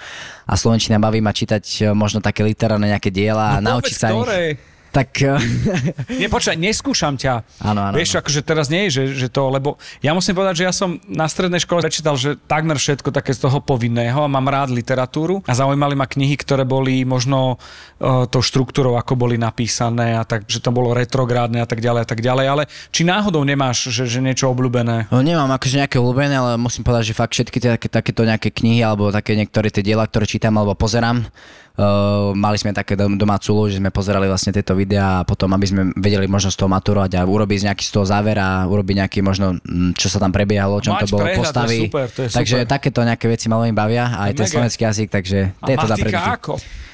a 0.50 0.54
slovenčina 0.58 0.98
baví 0.98 1.22
ma 1.22 1.30
čítať 1.30 1.64
uh, 1.64 1.94
možno 1.94 2.26
také 2.26 2.42
literárne 2.42 2.90
nejaké 2.90 3.14
diela 3.14 3.58
a 3.58 3.62
No 3.62 3.78
naučiť 3.78 3.94
povedz, 3.94 4.02
sa 4.02 4.10
ich. 4.50 4.73
Tak 4.94 5.10
uh, 5.26 5.42
Nie, 6.22 6.30
počkaj, 6.30 6.54
neskúšam 6.54 7.18
ťa. 7.18 7.42
Áno, 7.66 7.82
áno, 7.90 7.96
Vieš, 7.98 8.22
akože 8.22 8.46
teraz 8.46 8.70
nie 8.70 8.88
je, 8.88 9.02
že, 9.02 9.26
že 9.26 9.28
to, 9.34 9.50
lebo 9.50 9.82
ja 10.06 10.14
musím 10.14 10.38
povedať, 10.38 10.62
že 10.62 10.66
ja 10.70 10.74
som 10.74 11.02
na 11.10 11.26
strednej 11.26 11.58
škole 11.58 11.82
prečítal, 11.82 12.14
že 12.14 12.38
takmer 12.46 12.78
všetko 12.78 13.10
také 13.10 13.34
z 13.34 13.50
toho 13.50 13.58
povinného 13.58 14.22
a 14.22 14.30
mám 14.30 14.46
rád 14.46 14.70
literatúru 14.70 15.42
a 15.50 15.54
zaujímali 15.58 15.98
ma 15.98 16.06
knihy, 16.06 16.38
ktoré 16.38 16.62
boli 16.62 17.02
možno 17.10 17.58
uh, 17.58 18.30
tou 18.30 18.46
štruktúrou, 18.46 18.94
ako 19.02 19.18
boli 19.18 19.42
napísané 19.42 20.14
a 20.14 20.24
tak, 20.24 20.46
že 20.46 20.62
to 20.62 20.70
bolo 20.70 20.94
retrográdne 20.94 21.66
a 21.66 21.68
tak 21.68 21.82
ďalej 21.82 22.02
a 22.06 22.08
tak 22.08 22.22
ďalej, 22.22 22.46
ale 22.46 22.64
či 22.94 23.02
náhodou 23.02 23.42
nemáš, 23.42 23.90
že, 23.90 24.06
že 24.06 24.22
niečo 24.22 24.54
obľúbené? 24.54 25.10
No, 25.10 25.26
nemám 25.26 25.50
akože 25.58 25.82
nejaké 25.82 25.98
obľúbené, 25.98 26.38
ale 26.38 26.52
musím 26.62 26.86
povedať, 26.86 27.10
že 27.10 27.18
fakt 27.18 27.34
všetky 27.34 27.58
tie, 27.58 27.70
také, 27.82 27.88
takéto 27.90 28.22
nejaké 28.22 28.54
knihy 28.54 28.86
alebo 28.86 29.10
také 29.10 29.34
niektoré 29.34 29.74
tie 29.74 29.82
diela, 29.82 30.06
ktoré 30.06 30.30
čítam 30.30 30.54
alebo 30.62 30.78
pozerám, 30.78 31.26
Uh, 31.74 32.38
mali 32.38 32.54
sme 32.62 32.70
také 32.70 32.94
dom- 32.94 33.18
domácu 33.18 33.50
úlohu, 33.50 33.66
že 33.66 33.82
sme 33.82 33.90
pozerali 33.90 34.30
vlastne 34.30 34.54
tieto 34.54 34.78
videá 34.78 35.22
a 35.22 35.26
potom, 35.26 35.50
aby 35.58 35.66
sme 35.66 35.82
vedeli 35.98 36.30
možno 36.30 36.54
z 36.54 36.58
toho 36.62 36.70
maturovať 36.70 37.18
a 37.18 37.26
urobiť 37.26 37.66
nejaký 37.66 37.82
z 37.82 37.92
toho 37.98 38.06
záver 38.06 38.38
a 38.38 38.70
urobiť 38.70 39.02
nejaký 39.02 39.26
možno, 39.26 39.58
mm, 39.58 39.98
čo 39.98 40.06
sa 40.06 40.22
tam 40.22 40.30
prebiehalo, 40.30 40.78
o 40.78 40.82
čom 40.86 40.94
Mať 40.94 41.02
to 41.02 41.18
bolo, 41.18 41.26
prehľad, 41.26 41.34
to 41.34 41.42
je 41.42 41.50
postavy. 41.50 41.78
super, 41.90 42.06
to 42.14 42.20
je 42.22 42.30
takže 42.30 42.58
super. 42.62 42.70
takéto 42.70 43.00
nejaké 43.02 43.26
veci 43.26 43.50
ma 43.50 43.58
veľmi 43.58 43.74
bavia 43.74 44.06
a 44.06 44.30
aj 44.30 44.34
ten 44.38 44.46
slovenský 44.46 44.82
jazyk, 44.86 45.08
takže 45.10 45.40
A 45.50 45.66
tieto 45.66 45.86
dá 45.90 45.98
matika 45.98 46.06
predmety. 46.14 46.38
ako? 46.38 46.54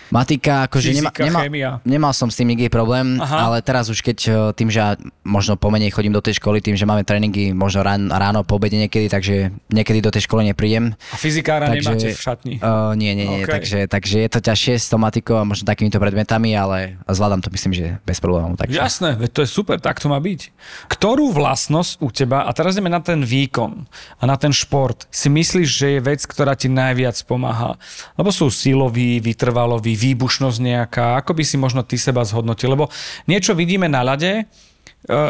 Matika, 0.10 0.66
akože 0.66 0.90
nema, 0.90 1.14
Fyzika, 1.14 1.22
nemal, 1.26 1.42
chémia. 1.46 1.70
nemal 1.86 2.12
som 2.18 2.34
s 2.34 2.36
tým 2.38 2.50
nikdy 2.54 2.70
problém, 2.70 3.22
Aha. 3.22 3.50
ale 3.50 3.58
teraz 3.62 3.94
už 3.94 4.02
keď 4.02 4.18
eh, 4.26 4.34
tým, 4.58 4.74
že 4.74 4.80
ja 4.82 4.90
možno 5.22 5.54
pomenej 5.54 5.94
chodím 5.94 6.14
do 6.16 6.24
tej 6.24 6.42
školy, 6.42 6.62
tým, 6.66 6.74
že 6.74 6.90
máme 6.90 7.06
tréningy 7.06 7.54
možno 7.54 7.86
ráno, 7.86 8.10
ráno 8.10 8.42
po 8.42 8.58
obede 8.58 8.82
niekedy, 8.82 9.06
takže 9.06 9.54
niekedy 9.70 10.02
do 10.02 10.10
tej 10.10 10.26
školy 10.26 10.50
neprídem. 10.50 10.98
A 11.14 11.18
fyzikára 11.18 11.70
nemáte 11.70 12.10
v 12.10 12.20
šatni? 12.20 12.56
Uh, 12.58 12.98
nie, 12.98 13.14
nie, 13.14 13.30
nie, 13.30 13.42
OK. 13.46 13.54
takže, 13.54 13.86
takže 13.86 14.18
je 14.26 14.30
to 14.34 14.40
ťažšie 14.42 14.74
s 14.82 14.88
tou 14.90 14.98
matikou 14.98 15.38
a 15.38 15.46
možno 15.46 15.70
takýmito 15.70 16.02
predmetami, 16.02 16.58
ale 16.58 16.98
zvládam 17.06 17.46
to 17.46 17.54
myslím, 17.54 17.72
že 17.78 17.86
bez 18.04 18.18
problémov. 18.18 18.58
Takže. 18.58 18.74
Jasné, 18.74 19.10
veď 19.14 19.30
to 19.30 19.42
je 19.46 19.50
super, 19.50 19.78
tak 19.78 20.02
to 20.02 20.10
má 20.10 20.18
byť. 20.18 20.50
Ktorú 20.90 21.30
vlastnosť 21.36 22.02
u 22.02 22.10
teba, 22.10 22.50
a 22.50 22.52
teraz 22.56 22.74
ideme 22.76 22.90
na 22.90 23.04
ten 23.04 23.22
výkon 23.22 23.86
a 24.18 24.24
na 24.26 24.36
ten 24.40 24.50
šport, 24.50 25.06
si 25.14 25.30
myslíš, 25.30 25.70
že 25.70 25.88
je 25.98 26.00
vec, 26.02 26.22
ktorá 26.26 26.58
ti 26.58 26.72
najviac 26.72 27.16
pomáha? 27.30 27.78
Lebo 28.16 28.34
sú 28.34 28.50
silový, 28.50 29.22
vytrvalový, 29.22 29.99
výbušnosť 30.00 30.60
nejaká, 30.64 31.06
ako 31.20 31.36
by 31.36 31.44
si 31.44 31.60
možno 31.60 31.84
ty 31.84 32.00
seba 32.00 32.24
zhodnotil? 32.24 32.72
Lebo 32.72 32.88
niečo 33.28 33.52
vidíme 33.52 33.92
na 33.92 34.00
ľade, 34.00 34.32
e, 34.40 34.44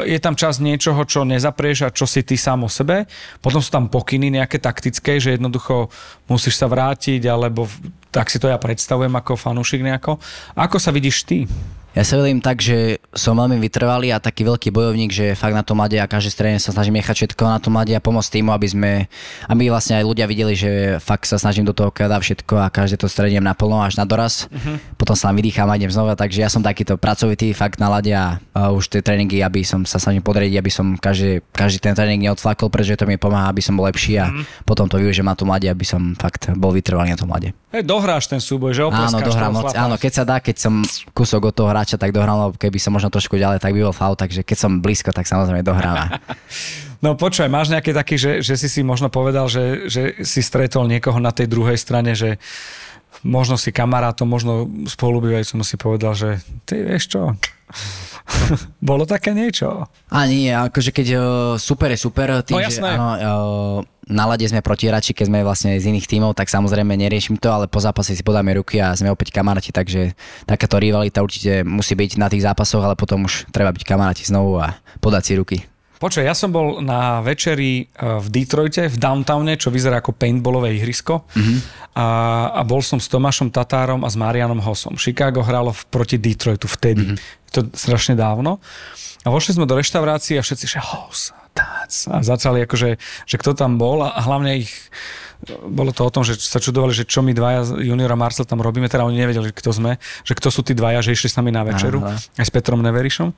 je 0.05 0.19
tam 0.21 0.37
čas 0.37 0.61
niečoho, 0.61 1.01
čo 1.09 1.25
nezaprieš 1.25 1.89
a 1.89 1.93
čo 1.93 2.05
si 2.05 2.21
ty 2.21 2.37
sám 2.37 2.65
o 2.65 2.69
sebe. 2.69 3.09
Potom 3.41 3.57
sú 3.57 3.73
tam 3.73 3.89
pokyny 3.89 4.29
nejaké 4.29 4.61
taktické, 4.61 5.17
že 5.17 5.41
jednoducho 5.41 5.89
musíš 6.29 6.61
sa 6.61 6.69
vrátiť, 6.69 7.25
alebo 7.25 7.65
tak 8.13 8.29
si 8.29 8.37
to 8.37 8.45
ja 8.45 8.61
predstavujem 8.61 9.13
ako 9.17 9.33
fanúšik 9.33 9.81
nejako. 9.81 10.21
Ako 10.53 10.77
sa 10.77 10.93
vidíš 10.93 11.25
ty? 11.25 11.49
Ja 11.97 12.05
sa 12.05 12.21
vedím 12.21 12.37
tak, 12.37 12.61
že 12.61 13.01
som 13.17 13.33
veľmi 13.33 13.57
vytrvalý 13.57 14.13
a 14.13 14.21
taký 14.21 14.45
veľký 14.45 14.69
bojovník, 14.69 15.09
že 15.09 15.33
fakt 15.33 15.57
na 15.57 15.65
to 15.65 15.73
mladé 15.73 15.97
a 15.97 16.05
každý 16.05 16.29
strane 16.29 16.61
sa 16.61 16.69
snažím 16.69 17.01
nechať 17.01 17.25
všetko 17.25 17.43
na 17.49 17.57
to 17.57 17.73
mladé 17.73 17.97
a 17.97 18.01
pomôcť 18.03 18.37
týmu, 18.37 18.53
aby 18.53 18.67
sme, 18.69 18.91
aby 19.49 19.73
vlastne 19.73 19.97
aj 19.97 20.05
ľudia 20.05 20.29
videli, 20.29 20.53
že 20.53 21.01
fakt 21.01 21.25
sa 21.25 21.41
snažím 21.41 21.65
do 21.65 21.73
toho 21.73 21.89
dať 21.89 22.21
všetko 22.21 22.53
a 22.61 22.69
každé 22.69 23.01
to 23.01 23.09
strediem 23.09 23.41
naplno 23.41 23.81
až 23.81 23.97
na 23.97 24.05
doraz. 24.05 24.45
Uh-huh. 24.53 24.77
Potom 25.01 25.17
sa 25.17 25.33
vydýcham 25.33 25.65
a 25.65 25.81
idem 25.81 25.89
znova, 25.89 26.13
takže 26.13 26.45
ja 26.45 26.49
som 26.53 26.61
takýto 26.61 26.93
pracovitý 27.01 27.57
fakt 27.57 27.81
na 27.81 27.89
lade 27.89 28.13
a, 28.13 28.37
už 28.69 28.93
tie 28.93 29.01
tréningy, 29.01 29.41
aby 29.41 29.65
som 29.65 29.81
sa 29.81 29.97
snažím 29.97 30.21
podriediť, 30.21 30.61
aby 30.61 30.69
som 30.69 30.93
každý, 30.93 31.41
každý 31.49 31.81
ten 31.81 31.97
tréning 31.97 32.21
neodflakol, 32.21 32.69
pretože 32.69 33.01
to 33.01 33.09
mi 33.09 33.17
pomáha, 33.17 33.49
aby 33.49 33.65
som 33.65 33.73
bol 33.73 33.89
lepší 33.89 34.21
a 34.21 34.29
uh-huh. 34.29 34.45
potom 34.61 34.85
to 34.85 35.01
využijem 35.01 35.25
na 35.25 35.33
to 35.33 35.49
mladé, 35.49 35.73
aby 35.73 35.89
som 35.89 36.13
fakt 36.13 36.53
bol 36.53 36.69
vytrvalý 36.69 37.09
na 37.09 37.17
to 37.17 37.25
mladé. 37.25 37.57
Hey, 37.73 37.85
dohráš 37.85 38.25
ten 38.25 38.41
súboj, 38.41 38.73
že 38.73 38.81
Áno, 38.81 39.21
dohrám, 39.21 39.53
moc, 39.53 39.73
áno, 39.77 39.93
keď 39.97 40.11
sa 40.13 40.23
dá, 40.25 40.41
keď 40.41 40.57
som 40.57 40.81
kúsok 41.13 41.49
od 41.49 41.53
toho 41.53 41.69
hráča, 41.79 41.95
tak 41.95 42.11
dohrám, 42.11 42.51
keby 42.59 42.75
som 42.75 42.91
možno 42.91 43.07
trošku 43.07 43.39
ďalej, 43.39 43.63
tak 43.63 43.71
by 43.71 43.87
bol 43.87 43.95
faul, 43.95 44.19
takže 44.19 44.43
keď 44.43 44.57
som 44.59 44.83
blízko, 44.83 45.15
tak 45.15 45.23
samozrejme 45.23 45.63
dohrám. 45.63 46.11
No 46.99 47.15
počúvaj, 47.15 47.47
máš 47.47 47.71
nejaký 47.71 47.95
taký, 47.95 48.19
že, 48.19 48.31
že 48.43 48.59
si 48.59 48.67
si 48.67 48.83
možno 48.83 49.07
povedal, 49.07 49.47
že, 49.47 49.87
že 49.87 50.19
si 50.27 50.43
stretol 50.43 50.83
niekoho 50.83 51.15
na 51.23 51.31
tej 51.31 51.47
druhej 51.47 51.79
strane, 51.79 52.11
že 52.11 52.35
možno 53.23 53.55
si 53.55 53.71
kamarátom, 53.71 54.27
možno 54.27 54.67
spolubývajúcom 54.83 55.63
si 55.63 55.79
povedal, 55.79 56.11
že 56.11 56.43
ty 56.67 56.83
vieš 56.83 57.15
čo, 57.15 57.39
bolo 58.89 59.05
také 59.05 59.33
niečo? 59.33 59.85
A 60.09 60.25
nie, 60.25 60.49
akože 60.49 60.89
keď 60.93 61.07
uh, 61.15 61.23
super 61.61 61.93
je 61.93 61.99
super, 62.01 62.41
tým, 62.41 62.57
no, 62.57 62.65
jasné. 62.65 62.89
že 62.89 62.97
áno, 62.97 63.07
uh, 63.13 63.77
na 64.09 64.25
lade 64.25 64.41
sme 64.49 64.65
protihráči, 64.65 65.13
keď 65.13 65.25
sme 65.29 65.45
vlastne 65.45 65.77
z 65.77 65.85
iných 65.93 66.09
tímov, 66.09 66.33
tak 66.33 66.49
samozrejme 66.49 66.97
neriešim 66.97 67.37
to, 67.37 67.53
ale 67.53 67.69
po 67.69 67.77
zápase 67.77 68.17
si 68.17 68.25
podáme 68.25 68.57
ruky 68.57 68.81
a 68.81 68.97
sme 68.97 69.13
opäť 69.13 69.29
kamaráti, 69.29 69.69
takže 69.69 70.17
takáto 70.49 70.81
rivalita 70.81 71.21
určite 71.21 71.61
musí 71.61 71.93
byť 71.93 72.17
na 72.17 72.27
tých 72.27 72.41
zápasoch, 72.41 72.81
ale 72.81 72.97
potom 72.97 73.29
už 73.29 73.45
treba 73.53 73.69
byť 73.69 73.85
kamaráti 73.85 74.25
znovu 74.25 74.57
a 74.57 74.81
podať 74.97 75.23
si 75.23 75.33
ruky. 75.37 75.57
Počkaj, 75.99 76.23
ja 76.23 76.31
som 76.31 76.55
bol 76.55 76.79
na 76.79 77.19
večeri 77.19 77.83
e, 77.83 77.85
v 78.23 78.27
Detroite, 78.31 78.87
v 78.87 78.95
downtowne, 78.95 79.59
čo 79.59 79.67
vyzerá 79.67 79.99
ako 79.99 80.15
paintballové 80.15 80.79
ihrisko. 80.79 81.27
Mm-hmm. 81.35 81.57
A, 81.99 82.07
a 82.55 82.61
bol 82.63 82.79
som 82.79 83.03
s 83.03 83.11
Tomášom 83.11 83.51
Tatárom 83.51 84.07
a 84.07 84.09
s 84.09 84.15
Marianom 84.15 84.63
Hosom. 84.63 84.95
Chicago 84.95 85.43
hralo 85.43 85.75
v, 85.75 85.81
proti 85.91 86.15
Detroitu 86.15 86.71
vtedy. 86.71 87.03
Mm-hmm. 87.03 87.51
To 87.51 87.59
strašne 87.75 88.15
dávno. 88.15 88.63
A 89.23 89.27
vošli 89.27 89.59
sme 89.59 89.67
do 89.67 89.75
reštaurácie 89.75 90.39
a 90.39 90.43
všetci, 90.43 90.65
že 90.71 90.79
Hos, 90.79 91.35
Tác. 91.51 91.91
A 92.07 92.23
začali 92.23 92.63
akože, 92.63 92.95
že 93.27 93.35
kto 93.35 93.51
tam 93.51 93.75
bol 93.75 93.99
a 93.99 94.15
hlavne 94.23 94.63
ich 94.63 94.71
bolo 95.47 95.95
to 95.95 96.03
o 96.03 96.11
tom, 96.11 96.27
že 96.27 96.35
sa 96.35 96.59
čudovali, 96.59 96.91
že 96.91 97.07
čo 97.07 97.23
my 97.23 97.31
dvaja, 97.31 97.79
juniora 97.79 98.19
Marcel 98.19 98.43
tam 98.43 98.59
robíme, 98.59 98.91
teda 98.91 99.07
oni 99.07 99.23
nevedeli, 99.23 99.55
kto 99.55 99.71
sme, 99.71 99.95
že 100.27 100.35
kto 100.35 100.51
sú 100.51 100.67
tí 100.67 100.75
dvaja, 100.75 100.99
že 100.99 101.15
išli 101.15 101.31
s 101.31 101.37
nami 101.39 101.55
na 101.55 101.63
večeru, 101.63 102.03
Aha. 102.03 102.19
aj 102.19 102.45
s 102.45 102.51
Petrom 102.51 102.83
Neverišom. 102.83 103.31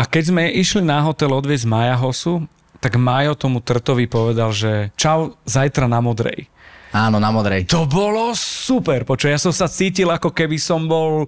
A 0.00 0.08
keď 0.08 0.32
sme 0.32 0.48
išli 0.48 0.80
na 0.80 1.04
hotel 1.04 1.28
odviezť 1.28 1.68
Maja 1.68 1.92
Hosu, 2.00 2.48
tak 2.80 2.96
Majo 2.96 3.36
tomu 3.36 3.60
Trtovi 3.60 4.08
povedal, 4.08 4.48
že 4.48 4.88
čau, 4.96 5.36
zajtra 5.44 5.84
na 5.84 6.00
Modrej. 6.00 6.48
Áno, 6.90 7.22
na 7.22 7.30
modrej. 7.30 7.70
To 7.70 7.86
bolo 7.86 8.34
super, 8.34 9.06
počuj, 9.06 9.30
ja 9.30 9.38
som 9.38 9.54
sa 9.54 9.70
cítil 9.70 10.10
ako 10.10 10.34
keby 10.34 10.58
som 10.58 10.90
bol 10.90 11.22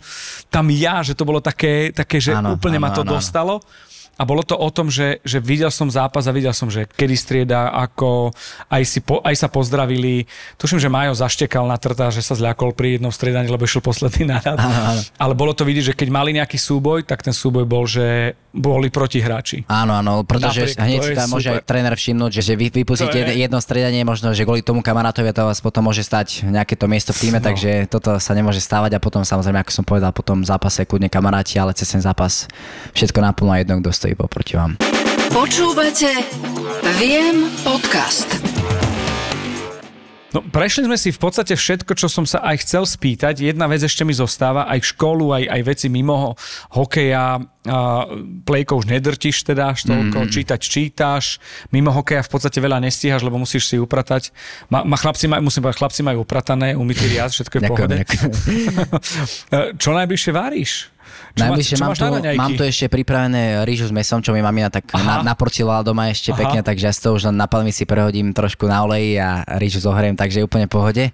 tam 0.51 0.67
ja, 0.75 1.07
že 1.07 1.15
to 1.15 1.23
bolo 1.23 1.39
také, 1.39 1.95
také 1.95 2.19
že 2.19 2.35
áno, 2.35 2.59
úplne 2.59 2.83
áno, 2.83 2.91
ma 2.91 2.91
to 2.91 3.07
áno, 3.07 3.15
dostalo. 3.15 3.63
Áno 3.63 3.91
a 4.21 4.29
bolo 4.29 4.45
to 4.45 4.53
o 4.55 4.69
tom, 4.69 4.93
že, 4.93 5.25
že 5.25 5.41
videl 5.41 5.73
som 5.73 5.89
zápas 5.89 6.29
a 6.29 6.37
videl 6.37 6.53
som, 6.53 6.69
že 6.69 6.85
kedy 6.85 7.17
strieda, 7.17 7.73
ako, 7.73 8.31
aj, 8.69 8.83
si 8.85 9.01
po, 9.01 9.25
aj 9.25 9.35
sa 9.41 9.49
pozdravili. 9.49 10.29
Tuším, 10.61 10.77
že 10.77 10.93
Majo 10.93 11.17
zaštekal 11.17 11.65
na 11.65 11.81
trta, 11.81 12.13
že 12.13 12.21
sa 12.21 12.37
zľakol 12.37 12.77
pri 12.77 13.01
jednom 13.01 13.09
striedaní, 13.09 13.49
lebo 13.49 13.65
išiel 13.65 13.81
posledný 13.81 14.29
náhľad. 14.37 14.59
Ale 15.17 15.33
bolo 15.33 15.57
to 15.57 15.65
vidieť, 15.65 15.91
že 15.91 15.99
keď 15.99 16.09
mali 16.13 16.37
nejaký 16.37 16.61
súboj, 16.61 17.09
tak 17.09 17.25
ten 17.25 17.33
súboj 17.33 17.65
bol, 17.65 17.89
že 17.89 18.37
boli 18.53 18.93
protihráči. 18.93 19.65
Áno, 19.67 19.97
áno, 19.97 20.23
pretože 20.29 20.77
Napriek, 20.77 20.85
hneď 20.85 21.01
si 21.01 21.12
tam 21.17 21.29
môže 21.33 21.49
aj 21.49 21.65
tréner 21.65 21.95
všimnúť, 21.97 22.31
že, 22.37 22.43
že 22.53 22.55
vy 22.55 22.67
vypustíte 22.69 23.17
je... 23.17 23.41
jedno 23.41 23.59
striedanie, 23.59 24.05
možno, 24.05 24.37
že 24.37 24.45
kvôli 24.45 24.61
tomu 24.61 24.85
kamarátovi 24.85 25.33
to 25.33 25.49
vás 25.49 25.65
potom 25.65 25.88
môže 25.88 26.05
stať 26.05 26.45
nejaké 26.45 26.77
to 26.77 26.85
miesto 26.85 27.17
v 27.17 27.29
týme, 27.29 27.41
no. 27.41 27.45
takže 27.49 27.88
toto 27.88 28.21
sa 28.21 28.33
nemôže 28.37 28.61
stávať 28.61 28.97
a 28.97 29.03
potom 29.03 29.25
samozrejme, 29.25 29.65
ako 29.65 29.73
som 29.73 29.85
povedal, 29.88 30.12
potom 30.12 30.45
v 30.45 30.47
zápase 30.47 30.85
kľudne 30.85 31.09
kamaráti, 31.09 31.57
ale 31.57 31.73
cez 31.73 31.88
ten 31.88 32.05
zápas 32.05 32.47
všetko 32.93 33.19
naplno 33.25 33.57
a 33.57 33.59
jedno, 33.65 33.81
kto 33.81 33.91
stojí 33.91 34.15
poproti 34.15 34.61
vám. 34.61 34.77
Počúvate 35.33 36.12
Viem 37.01 37.49
podcast. 37.65 38.29
No, 40.33 40.40
prešli 40.40 40.88
sme 40.88 40.97
si 40.97 41.12
v 41.12 41.21
podstate 41.21 41.53
všetko, 41.53 41.92
čo 41.92 42.09
som 42.09 42.25
sa 42.25 42.40
aj 42.45 42.64
chcel 42.64 42.88
spýtať. 42.88 43.45
Jedna 43.45 43.68
vec 43.68 43.85
ešte 43.85 44.05
mi 44.05 44.16
zostáva, 44.16 44.64
aj 44.68 44.92
školu, 44.92 45.37
aj, 45.37 45.45
aj 45.49 45.61
veci 45.64 45.87
mimo 45.92 46.37
hokeja. 46.73 47.40
plejko 48.45 48.73
už 48.81 48.87
nedrtiš 48.90 49.45
teda 49.47 49.77
až 49.77 49.87
toľko, 49.88 50.18
mm-hmm. 50.18 50.35
čítať 50.35 50.61
čítaš. 50.61 51.25
Mimo 51.73 51.92
hokeja 51.92 52.25
v 52.25 52.31
podstate 52.33 52.59
veľa 52.61 52.81
nestíhaš, 52.85 53.25
lebo 53.25 53.40
musíš 53.40 53.73
si 53.73 53.77
upratať. 53.77 54.33
Ma, 54.68 54.85
ma 54.85 54.97
chlapci 55.01 55.29
maj, 55.29 55.40
musím 55.40 55.64
povedať, 55.66 55.81
chlapci 55.81 56.01
majú 56.05 56.25
upratané, 56.25 56.77
umytý 56.77 57.09
riad, 57.12 57.33
všetko 57.33 57.55
je 57.57 57.61
v 57.61 57.68
pohode. 57.68 57.97
čo 59.83 59.90
najbližšie 59.97 60.33
váriš? 60.33 60.91
Čo 61.33 61.42
Najbližšie 61.48 61.77
čo 61.77 61.83
mám, 61.83 61.94
tu, 61.96 62.07
mám 62.37 62.53
tu 62.57 62.62
ešte 62.62 62.87
pripravené 62.92 63.64
rýžu 63.64 63.88
s 63.88 63.94
mesom, 63.94 64.20
čo 64.20 64.37
mi 64.37 64.44
mamina 64.44 64.68
tak 64.68 64.88
na, 64.92 65.25
naporcila 65.25 65.81
doma 65.81 66.12
ešte 66.12 66.33
Aha. 66.33 66.38
pekne, 66.44 66.61
takže 66.61 66.85
ja 66.85 66.92
to 66.92 67.16
už 67.16 67.33
len 67.33 67.37
na 67.40 67.48
si 67.72 67.85
prehodím 67.88 68.37
trošku 68.37 68.68
na 68.68 68.85
oleji 68.85 69.16
a 69.16 69.44
rýžu 69.57 69.81
zohriem, 69.81 70.12
takže 70.12 70.44
úplne 70.44 70.68
v 70.68 70.72
pohode. 70.72 71.05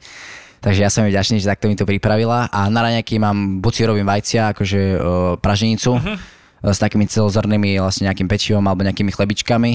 Takže 0.58 0.80
ja 0.82 0.90
som 0.90 1.06
jej 1.06 1.14
vďačný, 1.14 1.38
že 1.38 1.46
takto 1.46 1.70
mi 1.70 1.78
to 1.78 1.87
pripravila. 1.87 2.50
A 2.50 2.66
na 2.66 2.82
raňaky 2.82 3.22
mám, 3.22 3.62
buď 3.62 3.72
si 3.78 3.82
robím 3.87 4.11
vajcia, 4.11 4.50
akože 4.50 4.80
o, 4.98 4.98
praženicu, 5.38 5.94
uh-huh 5.94 6.38
s 6.59 6.79
takými 6.83 7.07
celozornými 7.07 7.79
vlastne 7.79 8.11
nejakým 8.11 8.27
pečivom 8.27 8.64
alebo 8.66 8.83
nejakými 8.83 9.14
chlebičkami 9.14 9.73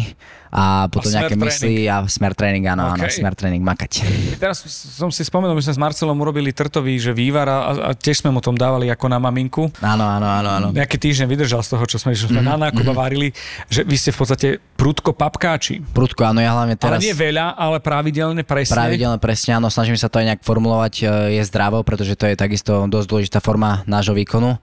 a 0.53 0.85
potom 0.85 1.09
a 1.09 1.13
nejaké 1.17 1.33
mysli 1.33 1.89
a 1.89 2.05
smer 2.05 2.37
tréning, 2.37 2.61
áno, 2.69 2.93
okay. 2.93 3.09
áno, 3.09 3.09
smer 3.09 3.33
tréning 3.33 3.63
makať. 3.65 4.05
Teraz 4.43 4.61
som 4.69 5.09
si 5.09 5.25
spomenul, 5.25 5.57
my 5.57 5.63
sme 5.65 5.73
s 5.73 5.81
Marcelom 5.81 6.13
urobili 6.19 6.53
trtový, 6.53 7.01
že 7.01 7.09
vývar 7.09 7.49
a, 7.49 7.57
a 7.71 7.89
tiež 7.97 8.21
sme 8.21 8.29
mu 8.29 8.37
tom 8.37 8.53
dávali 8.53 8.91
ako 8.93 9.05
na 9.09 9.17
maminku. 9.17 9.73
Áno, 9.81 10.05
áno, 10.05 10.27
áno. 10.29 10.49
áno. 10.53 10.67
Nejaký 10.69 11.01
týždeň 11.01 11.25
vydržal 11.25 11.65
z 11.65 11.73
toho, 11.73 11.83
čo 11.89 11.97
sme, 11.97 12.13
čo 12.13 12.29
sme 12.29 12.45
mm-hmm. 12.45 12.53
na 12.53 12.69
nákup 12.69 12.85
mm-hmm. 12.85 13.01
varili, 13.01 13.33
že 13.65 13.81
vy 13.81 13.95
ste 13.97 14.13
v 14.13 14.17
podstate 14.19 14.47
prudko 14.77 15.17
papkáči. 15.17 15.81
Prudko, 15.81 16.21
áno, 16.21 16.43
ja 16.43 16.53
hlavne 16.53 16.77
teraz... 16.77 17.01
Ale 17.01 17.07
nie 17.07 17.17
veľa, 17.17 17.57
ale 17.57 17.81
pravidelne 17.81 18.45
presne. 18.45 18.77
Pravidelne 18.77 19.17
presne, 19.17 19.57
áno, 19.57 19.73
snažím 19.73 19.97
sa 19.97 20.05
to 20.05 20.21
aj 20.21 20.35
nejak 20.35 20.41
formulovať, 20.45 20.93
e, 21.01 21.03
je 21.39 21.43
zdravo, 21.49 21.81
pretože 21.81 22.13
to 22.13 22.29
je 22.29 22.37
takisto 22.37 22.85
dosť 22.85 23.07
dôležitá 23.09 23.39
forma 23.41 23.81
nášho 23.89 24.13
výkonu 24.13 24.61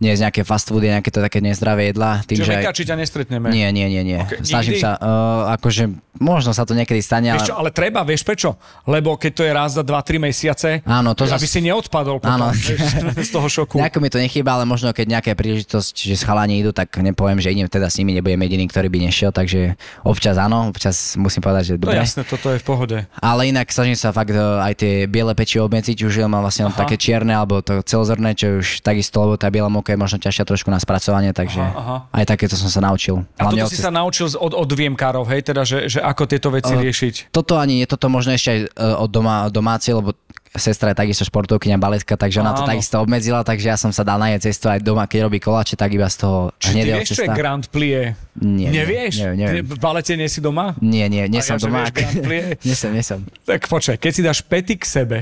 nie 0.00 0.16
z 0.16 0.24
nejaké 0.24 0.48
fast 0.48 0.72
foody, 0.72 0.88
nejaké 0.88 1.12
to 1.12 1.20
také 1.20 1.44
nezdravé 1.44 1.92
jedla. 1.92 2.24
Tým, 2.24 2.40
Čiže 2.40 2.72
že... 2.72 2.84
ťa 2.88 2.96
nestretneme? 2.96 3.52
Nie, 3.52 3.68
nie, 3.68 3.84
nie, 3.92 4.00
nie. 4.00 4.20
Okay, 4.24 4.40
Snažím 4.40 4.80
nikdy? 4.80 4.84
sa, 4.88 4.96
uh, 4.96 5.52
akože 5.60 5.92
možno 6.16 6.56
sa 6.56 6.64
to 6.64 6.72
niekedy 6.72 7.04
stane, 7.04 7.28
ale... 7.28 7.40
Vieš 7.40 7.52
čo, 7.52 7.56
ale 7.60 7.68
treba, 7.68 8.00
vieš 8.00 8.24
prečo? 8.24 8.56
Lebo 8.88 9.20
keď 9.20 9.32
to 9.36 9.42
je 9.44 9.52
raz 9.52 9.70
za 9.76 9.84
2-3 9.84 10.16
mesiace, 10.20 10.68
Áno, 10.88 11.12
to 11.12 11.28
aby 11.28 11.44
zas... 11.44 11.52
si 11.52 11.60
neodpadol 11.60 12.16
potom, 12.16 12.32
Áno. 12.32 12.48
Vieš, 12.56 13.28
z 13.28 13.30
toho 13.32 13.48
šoku. 13.48 13.76
Nejako 13.76 13.98
mi 14.00 14.08
to 14.08 14.16
nechýba, 14.16 14.56
ale 14.56 14.64
možno 14.64 14.92
keď 14.96 15.20
nejaká 15.20 15.32
príležitosť, 15.36 15.94
že 16.08 16.16
s 16.16 16.24
chalani 16.24 16.64
idú, 16.64 16.72
tak 16.72 16.92
nepoviem, 16.96 17.40
že 17.40 17.52
idem 17.52 17.68
teda 17.68 17.92
s 17.92 18.00
nimi, 18.00 18.16
nebudem 18.16 18.40
jediný, 18.48 18.64
ktorý 18.68 18.88
by 18.88 18.98
nešiel, 19.08 19.30
takže 19.32 19.76
občas 20.04 20.40
áno, 20.40 20.72
občas 20.72 21.16
musím 21.20 21.44
povedať, 21.44 21.64
že 21.64 21.74
dobre. 21.76 22.00
To 22.00 22.04
jasné, 22.04 22.22
toto 22.24 22.48
je 22.52 22.58
v 22.60 22.64
pohode. 22.64 22.96
Ale 23.20 23.48
inak 23.48 23.68
snažím 23.68 23.96
sa 23.96 24.12
fakt 24.12 24.32
e, 24.32 24.40
aj 24.40 24.74
tie 24.80 24.92
biele 25.04 25.36
pečivo 25.36 25.68
obmedziť, 25.68 26.04
už 26.04 26.24
mám 26.24 26.40
vlastne 26.40 26.68
také 26.72 26.96
čierne 26.96 27.36
alebo 27.36 27.60
to 27.60 27.84
celozrné, 27.84 28.32
čo 28.32 28.64
už 28.64 28.80
takisto, 28.80 29.20
lebo 29.24 29.36
tá 29.36 29.48
biela 29.48 29.68
moka 29.72 29.89
je 29.92 29.98
možno 29.98 30.18
ťažšia 30.22 30.44
trošku 30.46 30.68
na 30.70 30.78
spracovanie, 30.78 31.34
takže 31.34 31.60
aha, 31.60 31.74
aha. 31.74 31.96
aj 32.14 32.24
takéto 32.30 32.54
som 32.54 32.70
sa 32.70 32.80
naučil. 32.80 33.26
A 33.36 33.50
toto 33.50 33.66
si 33.68 33.78
sa 33.78 33.90
naučil 33.90 34.30
od, 34.32 34.52
od 34.54 34.70
viemkárov, 34.70 35.26
hej, 35.28 35.50
teda, 35.50 35.66
že, 35.66 35.90
že 35.90 36.00
ako 36.00 36.22
tieto 36.30 36.48
veci 36.54 36.72
uh, 36.72 36.80
riešiť? 36.80 37.34
Toto 37.34 37.58
ani 37.58 37.82
je 37.82 37.86
toto 37.90 38.06
možno 38.06 38.34
ešte 38.34 38.48
aj 38.50 38.60
uh, 38.62 39.02
od 39.04 39.10
doma, 39.10 39.50
domáci, 39.50 39.90
lebo 39.90 40.14
sestra 40.50 40.90
je 40.90 40.96
takisto 40.98 41.22
športovkyňa 41.22 41.78
baletka, 41.78 42.18
takže 42.18 42.42
ona 42.42 42.50
to 42.50 42.66
takisto 42.66 42.98
obmedzila, 42.98 43.46
takže 43.46 43.70
ja 43.70 43.78
som 43.78 43.94
sa 43.94 44.02
dal 44.02 44.18
najeť 44.18 44.50
cestu 44.50 44.66
aj 44.66 44.82
doma, 44.82 45.06
keď 45.06 45.30
robí 45.30 45.38
koláče, 45.38 45.78
tak 45.78 45.94
iba 45.94 46.10
z 46.10 46.26
toho 46.26 46.50
Čiže 46.58 46.74
ty 46.74 46.88
vieš, 46.90 47.08
čo 47.14 47.22
je 47.22 47.30
Grand 47.30 47.64
Plie? 47.70 48.18
Nie, 48.42 48.68
Nevieš? 48.74 49.14
Neviem. 49.30 49.46
Ty 49.46 49.58
v 49.62 49.78
balete 49.78 50.12
nie 50.18 50.26
si 50.26 50.42
doma? 50.42 50.74
Nie, 50.82 51.06
nie, 51.06 51.30
nie 51.30 51.38
som 51.38 51.54
ja, 51.54 51.70
doma. 51.70 51.86
nie 52.66 52.74
som, 52.74 52.90
nie 52.90 53.04
som. 53.06 53.22
Tak 53.46 53.70
počkaj, 53.70 54.02
keď 54.02 54.10
si 54.10 54.22
dáš 54.26 54.42
pety 54.42 54.74
k 54.74 54.84
sebe 54.86 55.18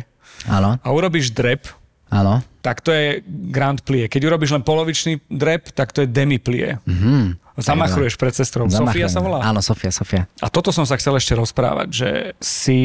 Áno. 0.48 0.80
a 0.80 0.88
urobíš 0.88 1.36
drep, 1.36 1.68
Áno 2.08 2.40
tak 2.68 2.84
to 2.84 2.92
je 2.92 3.24
Grand 3.24 3.80
Plie. 3.80 4.12
Keď 4.12 4.28
urobíš 4.28 4.52
len 4.52 4.60
polovičný 4.60 5.24
drep, 5.32 5.72
tak 5.72 5.96
to 5.96 6.04
je 6.04 6.08
demi 6.12 6.36
plie. 6.36 6.76
Mm-hmm. 6.84 7.47
Zamachruješ 7.58 8.14
pred 8.14 8.30
sestrou. 8.30 8.70
Sofia 8.70 9.10
sa 9.10 9.18
volá? 9.18 9.42
Áno, 9.42 9.58
Sofia, 9.58 9.90
Sofia. 9.90 10.30
A 10.38 10.46
toto 10.46 10.70
som 10.70 10.86
sa 10.86 10.94
chcel 10.94 11.18
ešte 11.18 11.34
rozprávať, 11.34 11.88
že 11.90 12.10
si 12.38 12.80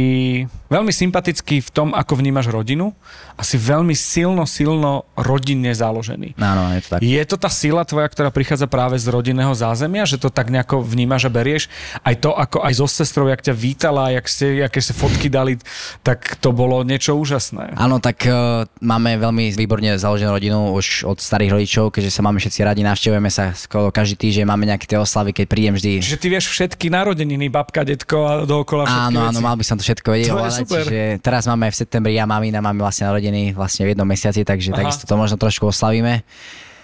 veľmi 0.73 0.89
sympatický 0.89 1.61
v 1.61 1.69
tom, 1.69 1.87
ako 1.93 2.17
vnímaš 2.17 2.49
rodinu 2.49 2.97
a 3.37 3.41
si 3.45 3.57
veľmi 3.61 3.93
silno, 3.93 4.45
silno 4.49 5.05
rodinne 5.13 5.69
založený. 5.73 6.33
Áno, 6.41 6.73
je 6.73 6.81
to 6.81 6.89
tak. 6.89 6.99
Je 7.01 7.23
to 7.25 7.35
tá 7.37 7.49
sila 7.53 7.85
tvoja, 7.85 8.09
ktorá 8.09 8.29
prichádza 8.33 8.65
práve 8.65 8.97
z 8.97 9.09
rodinného 9.09 9.53
zázemia, 9.53 10.09
že 10.09 10.17
to 10.17 10.33
tak 10.33 10.49
nejako 10.49 10.81
vnímaš 10.81 11.29
a 11.29 11.31
berieš? 11.33 11.69
Aj 12.01 12.17
to, 12.17 12.33
ako 12.33 12.65
aj 12.65 12.73
so 12.77 12.89
sestrou, 12.89 13.29
jak 13.29 13.45
ťa 13.45 13.53
vítala, 13.53 14.09
jak 14.13 14.25
ste, 14.25 14.65
aké 14.65 14.81
ste 14.81 14.97
fotky 14.97 15.29
dali, 15.29 15.57
tak 16.01 16.37
to 16.41 16.49
bolo 16.49 16.81
niečo 16.81 17.13
úžasné. 17.13 17.77
Áno, 17.77 18.01
tak 18.01 18.25
uh, 18.25 18.65
máme 18.81 19.17
veľmi 19.21 19.53
výborne 19.53 19.97
založenú 19.97 20.33
rodinu 20.33 20.73
už 20.73 21.05
od 21.05 21.17
starých 21.21 21.53
rodičov, 21.57 21.93
keďže 21.93 22.13
sa 22.13 22.21
máme 22.25 22.41
všetci 22.41 22.59
radi, 22.65 22.81
navštevujeme 22.81 23.29
sa 23.29 23.53
skoro 23.53 23.93
každý 23.93 24.17
týždeň, 24.17 24.45
máme 24.49 24.62
nejaké 24.65 24.85
tie 24.87 24.97
oslavy, 24.97 25.31
keď 25.31 25.45
prídem 25.47 25.73
vždy. 25.75 26.01
Čiže 26.01 26.19
ty 26.19 26.27
vieš 26.31 26.49
všetky 26.51 26.87
narodeniny, 26.89 27.47
babka, 27.47 27.83
detko 27.83 28.17
a 28.25 28.33
dookola 28.47 28.87
všetky 28.87 29.07
Áno, 29.13 29.19
veci. 29.19 29.29
áno, 29.29 29.39
mal 29.43 29.55
by 29.55 29.63
som 29.67 29.75
to 29.77 29.83
všetko 29.83 30.07
vedieť. 30.09 30.29
To 30.31 30.39
je 30.39 30.53
super. 30.63 30.83
Čiže 30.87 31.01
teraz 31.19 31.43
máme 31.45 31.67
v 31.69 31.75
septembri, 31.75 32.11
ja 32.15 32.25
mamina 32.25 32.59
máme 32.63 32.79
vlastne 32.81 33.11
narodení 33.11 33.51
vlastne 33.51 33.85
v 33.85 33.95
jednom 33.95 34.07
mesiaci, 34.07 34.41
takže 34.41 34.71
Aha. 34.73 34.79
takisto 34.83 35.03
to 35.05 35.15
možno 35.15 35.35
trošku 35.37 35.69
oslavíme. 35.69 36.23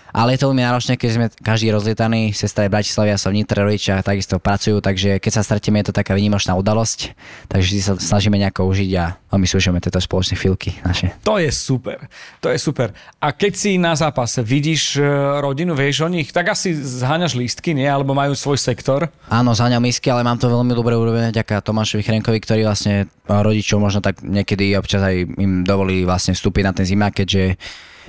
Ale 0.10 0.34
je 0.34 0.40
to 0.42 0.50
veľmi 0.50 0.64
náročné, 0.66 0.98
keď 0.98 1.10
sme 1.14 1.26
každý 1.42 1.70
rozlietaný, 1.70 2.34
sestra 2.34 2.66
je 2.66 2.74
ja 3.06 3.18
som 3.18 3.30
v 3.30 3.42
Nitre, 3.42 3.62
rodičia 3.62 4.02
takisto 4.02 4.42
pracujú, 4.42 4.82
takže 4.82 5.22
keď 5.22 5.32
sa 5.32 5.42
stretneme, 5.46 5.82
je 5.82 5.94
to 5.94 5.96
taká 5.96 6.18
výnimočná 6.18 6.58
udalosť, 6.58 7.14
takže 7.46 7.66
vždy 7.70 7.80
sa 7.82 7.94
snažíme 7.98 8.38
nejako 8.42 8.66
užiť 8.70 8.92
a 8.98 9.18
veľmi 9.30 9.48
súžeme 9.48 9.78
tieto 9.78 10.02
spoločné 10.02 10.34
filky 10.34 10.74
naše. 10.82 11.14
To 11.22 11.38
je 11.38 11.54
super, 11.54 12.10
to 12.42 12.50
je 12.50 12.58
super. 12.58 12.94
A 13.22 13.30
keď 13.34 13.54
si 13.54 13.78
na 13.78 13.94
zápase 13.94 14.42
vidíš 14.42 14.98
e, 14.98 15.06
rodinu, 15.42 15.78
vieš 15.78 16.06
o 16.06 16.10
nich, 16.10 16.34
tak 16.34 16.54
asi 16.54 16.74
zháňaš 16.74 17.38
lístky, 17.38 17.78
nie? 17.78 17.86
Alebo 17.86 18.18
majú 18.18 18.34
svoj 18.34 18.58
sektor. 18.58 19.14
Áno, 19.30 19.54
zháňam 19.54 19.86
misky, 19.86 20.10
ale 20.10 20.26
mám 20.26 20.42
to 20.42 20.50
veľmi 20.50 20.74
dobre 20.74 20.98
urobené 20.98 21.30
ďaká 21.30 21.62
Tomášovi 21.62 22.02
Chrenkovi, 22.02 22.40
ktorý 22.42 22.66
vlastne 22.66 23.06
rodičov 23.30 23.78
možno 23.78 24.02
tak 24.02 24.26
niekedy 24.26 24.74
občas 24.74 25.06
aj 25.06 25.30
im 25.38 25.62
dovolí 25.62 26.02
vlastne 26.02 26.34
vstúpiť 26.34 26.64
na 26.66 26.74
ten 26.74 26.86
zimák, 26.90 27.14
keďže 27.14 27.62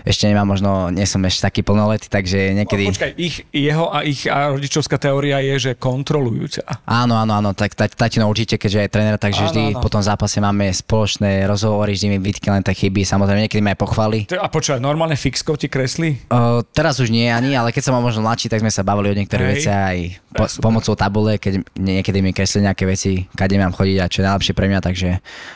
ešte 0.04 0.28
nemám 0.28 0.48
možno, 0.48 0.88
nie 0.88 1.04
som 1.04 1.20
ešte 1.22 1.44
taký 1.44 1.60
plnoletý, 1.62 2.08
takže 2.08 2.56
niekedy... 2.56 2.90
Počkaj, 2.90 3.12
ich, 3.16 3.44
jeho 3.50 3.92
a 3.92 4.02
ich 4.02 4.24
a 4.26 4.50
rodičovská 4.52 4.96
teória 4.96 5.40
je, 5.40 5.70
že 5.70 5.70
kontrolujú 5.74 6.60
ťa. 6.60 6.84
Áno, 6.86 7.16
áno, 7.16 7.32
áno, 7.36 7.50
tak 7.52 7.76
ta- 7.76 7.90
tatino 7.90 8.26
určite, 8.26 8.56
keďže 8.56 8.86
je 8.86 8.90
tréner, 8.90 9.16
takže 9.16 9.42
Áno, 9.44 9.48
vždy 9.52 9.62
áno. 9.76 9.80
po 9.82 9.88
tom 9.92 10.02
zápase 10.02 10.40
máme 10.40 10.70
spoločné 10.70 11.44
rozhovory, 11.44 11.94
vždy 11.94 12.06
mi 12.12 12.18
vytkne 12.20 12.60
len 12.60 12.64
tak 12.64 12.76
chyby, 12.78 13.04
samozrejme 13.04 13.46
niekedy 13.46 13.60
ma 13.60 13.72
aj 13.74 13.80
pochváli. 13.80 14.18
Ty- 14.26 14.40
A 14.40 14.48
počkaj, 14.48 14.80
normálne 14.80 15.14
fixko 15.14 15.56
ti 15.56 15.68
kreslí? 15.68 16.28
Uh, 16.32 16.64
teraz 16.72 16.96
už 16.98 17.12
nie 17.12 17.28
ani, 17.28 17.54
ale 17.54 17.70
keď 17.70 17.90
som 17.90 17.92
mal 17.96 18.04
možno 18.04 18.24
mladší, 18.24 18.48
tak 18.48 18.64
sme 18.64 18.72
sa 18.72 18.80
bavili 18.80 19.12
o 19.12 19.18
niektorých 19.18 19.48
veciach 19.56 19.80
aj 19.92 19.98
po, 20.32 20.44
super. 20.48 20.62
pomocou 20.62 20.94
tabule, 20.96 21.36
keď 21.36 21.64
niekedy 21.76 22.18
mi 22.24 22.30
kreslili 22.32 22.66
nejaké 22.70 22.84
veci, 22.86 23.26
kade 23.34 23.56
mám 23.58 23.74
chodiť 23.74 23.96
a 24.00 24.10
čo 24.10 24.22
je 24.22 24.28
najlepšie 24.28 24.54
pre 24.54 24.66
mňa, 24.70 24.80
takže 24.80 25.08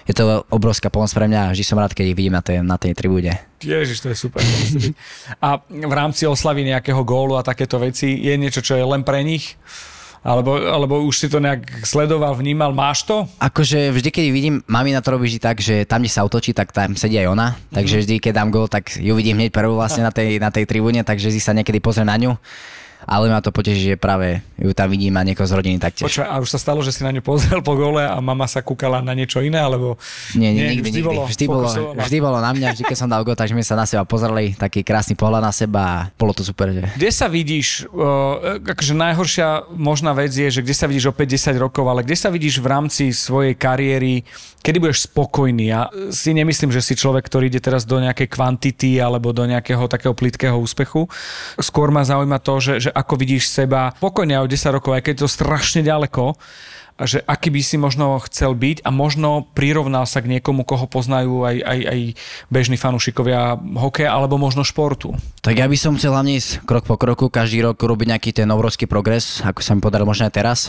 je 0.05 0.15
to 0.15 0.45
obrovská 0.51 0.91
pomoc 0.91 1.09
pre 1.11 1.27
mňa 1.27 1.49
a 1.49 1.53
vždy 1.55 1.65
som 1.65 1.81
rád, 1.81 1.95
keď 1.95 2.13
ich 2.13 2.19
vidím 2.19 2.35
na 2.37 2.43
tej, 2.45 2.61
na 2.61 2.77
tej 2.77 2.93
tribúde. 2.93 3.33
Ježiš, 3.65 4.05
to 4.05 4.09
je 4.13 4.17
super. 4.17 4.45
A 5.41 5.59
v 5.65 5.95
rámci 5.97 6.29
oslavy 6.29 6.65
nejakého 6.69 7.01
gólu 7.03 7.35
a 7.35 7.43
takéto 7.43 7.81
veci 7.81 8.13
je 8.21 8.35
niečo, 8.37 8.61
čo 8.61 8.77
je 8.77 8.85
len 8.85 9.03
pre 9.03 9.25
nich? 9.25 9.57
Alebo, 10.25 10.57
alebo 10.57 11.05
už 11.05 11.21
si 11.21 11.29
to 11.29 11.37
nejak 11.37 11.85
sledoval, 11.85 12.33
vnímal, 12.33 12.73
máš 12.73 13.05
to? 13.05 13.29
Akože 13.45 13.93
vždy, 13.93 14.09
keď 14.09 14.25
vidím, 14.33 14.55
mami 14.65 14.97
na 14.97 15.05
to 15.05 15.13
robí 15.13 15.29
vždy 15.29 15.37
tak, 15.37 15.61
že 15.61 15.85
tam, 15.85 16.01
kde 16.01 16.17
sa 16.17 16.25
otočí, 16.25 16.57
tak 16.57 16.73
tam 16.73 16.97
sedí 16.97 17.21
aj 17.21 17.29
ona. 17.29 17.49
Takže 17.69 18.01
vždy, 18.01 18.15
keď 18.25 18.33
dám 18.33 18.49
gol, 18.49 18.65
tak 18.65 18.97
ju 18.97 19.13
vidím 19.13 19.37
hneď 19.37 19.53
prvú 19.53 19.77
vlastne 19.77 20.01
na 20.01 20.09
tej, 20.09 20.41
na 20.41 20.49
tej 20.49 20.65
tribúne, 20.65 21.05
takže 21.05 21.29
vždy 21.29 21.41
sa 21.45 21.53
niekedy 21.53 21.77
pozriem 21.77 22.09
na 22.09 22.17
ňu. 22.17 22.33
Ale 23.05 23.29
ma 23.29 23.41
to 23.45 23.55
poteší, 23.55 23.95
že 23.95 23.97
práve 24.01 24.41
ju 24.59 24.71
tam 24.73 24.89
vidím 24.89 25.15
a 25.19 25.23
niekoho 25.23 25.45
z 25.45 25.55
rodiny 25.55 25.77
taktiež. 25.83 26.09
Počkaj, 26.09 26.29
a 26.29 26.41
už 26.41 26.49
sa 26.49 26.59
stalo, 26.59 26.81
že 26.81 26.91
si 26.91 27.05
na 27.05 27.13
ňu 27.13 27.21
pozrel 27.21 27.61
po 27.61 27.77
gole 27.77 28.01
a 28.01 28.17
mama 28.23 28.49
sa 28.49 28.65
kúkala 28.65 29.05
na 29.05 29.13
niečo 29.13 29.43
iné, 29.43 29.61
alebo... 29.61 30.01
Nie, 30.33 30.55
nie, 30.55 30.79
nikdy, 30.79 30.81
vždy 30.81 31.01
nikdy. 31.01 31.09
Bolo 31.09 31.23
vždy, 31.27 31.45
bolo, 31.45 31.69
vždy 32.01 32.19
bolo 32.23 32.39
na 32.41 32.51
mňa, 32.55 32.69
vždy 32.75 32.85
keď 32.87 32.97
som 32.97 33.09
dal 33.11 33.23
gol, 33.27 33.37
takže 33.37 33.53
sme 33.53 33.67
sa 33.67 33.77
na 33.77 33.85
seba 33.85 34.07
pozreli, 34.07 34.55
taký 34.55 34.87
krásny 34.87 35.19
pohľad 35.19 35.43
na 35.43 35.53
seba 35.53 35.81
a 35.85 35.97
bolo 36.15 36.33
to 36.33 36.47
super. 36.47 36.71
Že... 36.71 36.97
Kde 36.97 37.11
sa 37.11 37.27
vidíš, 37.27 37.91
uh, 37.91 38.63
akože 38.63 38.95
najhoršia 38.95 39.69
možná 39.75 40.15
vec 40.15 40.33
je, 40.33 40.49
že 40.49 40.61
kde 40.63 40.75
sa 40.75 40.87
vidíš 40.87 41.11
o 41.11 41.15
5-10 41.17 41.59
rokov, 41.59 41.85
ale 41.85 42.07
kde 42.07 42.17
sa 42.17 42.31
vidíš 42.31 42.63
v 42.63 42.67
rámci 42.71 43.05
svojej 43.11 43.59
kariéry, 43.59 44.23
kedy 44.65 44.79
budeš 44.81 45.11
spokojný? 45.11 45.69
Ja 45.69 45.93
si 46.09 46.33
nemyslím, 46.33 46.73
že 46.73 46.81
si 46.81 46.97
človek, 46.97 47.27
ktorý 47.27 47.53
ide 47.53 47.61
teraz 47.61 47.85
do 47.85 48.01
nejakej 48.01 48.33
kvantity 48.33 48.97
alebo 49.03 49.35
do 49.35 49.45
nejakého 49.45 49.85
takého 49.91 50.17
plitkého 50.17 50.57
úspechu. 50.57 51.05
Skôr 51.61 51.93
ma 51.93 52.07
zaujíma 52.07 52.41
to, 52.41 52.55
že, 52.63 52.89
že 52.89 52.91
ako 52.95 53.19
vidíš 53.19 53.51
seba 53.51 53.91
pokojne 53.99 54.39
o 54.39 54.47
10 54.47 54.77
rokov, 54.79 54.95
aj 54.95 55.03
keď 55.05 55.13
je 55.19 55.23
to 55.27 55.29
strašne 55.29 55.83
ďaleko, 55.83 56.39
a 56.95 57.11
že 57.11 57.19
aký 57.27 57.51
by 57.51 57.61
si 57.63 57.75
možno 57.75 58.23
chcel 58.31 58.55
byť 58.55 58.87
a 58.87 58.95
možno 58.95 59.51
prirovnal 59.51 60.07
sa 60.07 60.23
k 60.23 60.31
niekomu, 60.39 60.63
koho 60.63 60.87
poznajú 60.87 61.43
aj, 61.43 61.57
aj, 61.59 61.79
aj 61.91 62.01
bežní 62.55 62.79
fanúšikovia 62.79 63.59
hokeja 63.59 64.15
alebo 64.15 64.39
možno 64.39 64.63
športu. 64.63 65.11
Tak 65.43 65.59
ja 65.59 65.67
by 65.67 65.75
som 65.75 65.99
chcel 65.99 66.15
hlavne 66.15 66.39
ísť 66.39 66.63
krok 66.63 66.87
po 66.87 66.95
kroku, 66.95 67.27
každý 67.27 67.67
rok 67.67 67.83
robiť 67.83 68.15
nejaký 68.15 68.31
ten 68.31 68.47
obrovský 68.47 68.87
progres, 68.87 69.43
ako 69.43 69.59
sa 69.59 69.75
mi 69.75 69.83
podaril 69.83 70.07
možno 70.07 70.31
aj 70.31 70.35
teraz. 70.39 70.61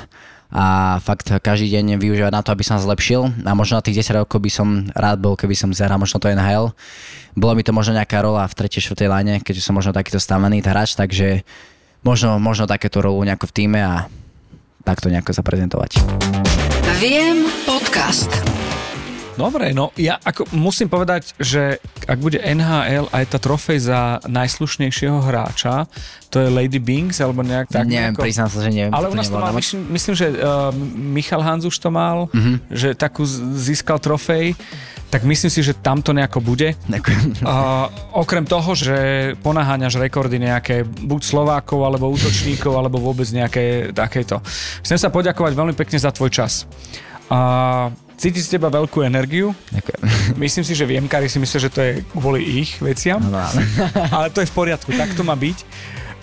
A 0.56 0.98
fakt 1.02 1.30
každý 1.42 1.74
deň 1.74 1.98
využívať 1.98 2.32
na 2.32 2.42
to, 2.46 2.54
aby 2.54 2.62
som 2.62 2.78
zlepšil. 2.78 3.50
A 3.50 3.52
možno 3.58 3.82
na 3.82 3.84
tých 3.84 4.06
10 4.06 4.24
rokov 4.24 4.40
by 4.40 4.52
som 4.54 4.88
rád 4.94 5.18
bol, 5.18 5.34
keby 5.34 5.58
som 5.58 5.74
zahral 5.74 5.98
možno 5.98 6.22
to 6.22 6.30
NHL. 6.30 6.72
Bolo 7.34 7.54
mi 7.58 7.66
to 7.66 7.74
možno 7.74 7.98
nejaká 7.98 8.22
rola 8.22 8.46
v 8.46 8.54
3. 8.54 8.94
4. 8.94 9.10
line, 9.10 9.42
keďže 9.42 9.66
som 9.66 9.74
možno 9.76 9.92
takýto 9.92 10.22
stavený 10.22 10.62
hráč, 10.64 10.96
takže 10.96 11.44
možno, 12.06 12.38
možno 12.38 12.70
takéto 12.70 13.02
rolu 13.02 13.26
nejako 13.26 13.50
v 13.50 13.56
týme 13.58 13.82
a 13.82 14.06
takto 14.86 15.10
nejako 15.10 15.34
zaprezentovať. 15.34 15.98
Viem 17.02 17.50
podcast. 17.66 18.30
Dobre, 19.36 19.72
no 19.72 19.92
ja 19.96 20.16
ako 20.18 20.48
musím 20.52 20.88
povedať, 20.88 21.36
že 21.36 21.78
ak 22.02 22.18
bude 22.18 22.40
NHL 22.40 23.08
aj 23.10 23.24
tá 23.28 23.38
trofej 23.38 23.80
za 23.82 24.00
najslušnejšieho 24.24 25.20
hráča, 25.20 25.92
to 26.30 26.40
je 26.40 26.48
Lady 26.48 26.80
Binks, 26.80 27.20
alebo 27.20 27.42
nejak 27.42 27.68
tak. 27.68 27.84
neviem, 27.84 28.12
nejako- 28.12 28.22
priznám 28.22 28.48
sa, 28.48 28.60
že 28.60 28.72
neviem. 28.72 28.92
Ale 28.92 29.08
u 29.08 29.12
to 29.12 29.18
nás 29.18 29.26
to 29.26 29.30
nebolo 29.30 29.42
mal, 29.42 29.52
na- 29.52 29.60
myslím, 29.60 29.82
myslím, 29.90 30.14
že 30.14 30.28
uh, 30.30 30.38
Michal 30.96 31.42
Hanz 31.42 31.64
už 31.64 31.76
to 31.76 31.90
mal, 31.90 32.32
Mhm. 32.32 32.54
že 32.70 32.90
takú 32.94 33.28
získal 33.54 33.98
trofej, 33.98 34.56
tak 35.06 35.22
myslím 35.22 35.48
si, 35.50 35.60
že 35.62 35.74
tam 35.74 36.00
to 36.00 36.12
nejako 36.12 36.40
bude. 36.42 36.72
A 37.44 37.88
okrem 38.12 38.44
toho, 38.44 38.72
že 38.72 38.98
ponaháňaš 39.40 39.96
rekordy 39.98 40.40
nejaké 40.42 40.82
buď 40.84 41.22
Slovákov, 41.22 41.80
alebo 41.82 42.08
útočníkov, 42.10 42.72
alebo 42.74 43.00
vôbec 43.00 43.28
nejaké 43.30 43.92
takéto. 43.92 44.40
Chcem 44.80 44.96
sa 44.98 45.08
poďakovať 45.08 45.52
veľmi 45.52 45.72
pekne 45.74 45.96
za 45.98 46.10
tvoj 46.10 46.32
čas. 46.34 46.68
A 47.26 47.40
cíti 48.16 48.40
z 48.40 48.58
teba 48.58 48.72
veľkú 48.72 49.04
energiu. 49.04 49.52
Ďakujem. 49.72 50.00
Myslím 50.44 50.64
si, 50.64 50.74
že 50.74 50.88
viemkári 50.88 51.28
si 51.28 51.38
myslia, 51.38 51.60
že 51.62 51.72
to 51.72 51.80
je 51.84 51.92
kvôli 52.12 52.42
ich 52.64 52.80
veciam. 52.80 53.20
No, 53.20 53.38
ale- 53.38 53.64
Ale 54.16 54.28
to 54.32 54.40
je 54.42 54.50
v 54.50 54.56
poriadku, 54.56 54.90
tak 54.96 55.14
to 55.14 55.22
má 55.22 55.36
byť. 55.36 55.58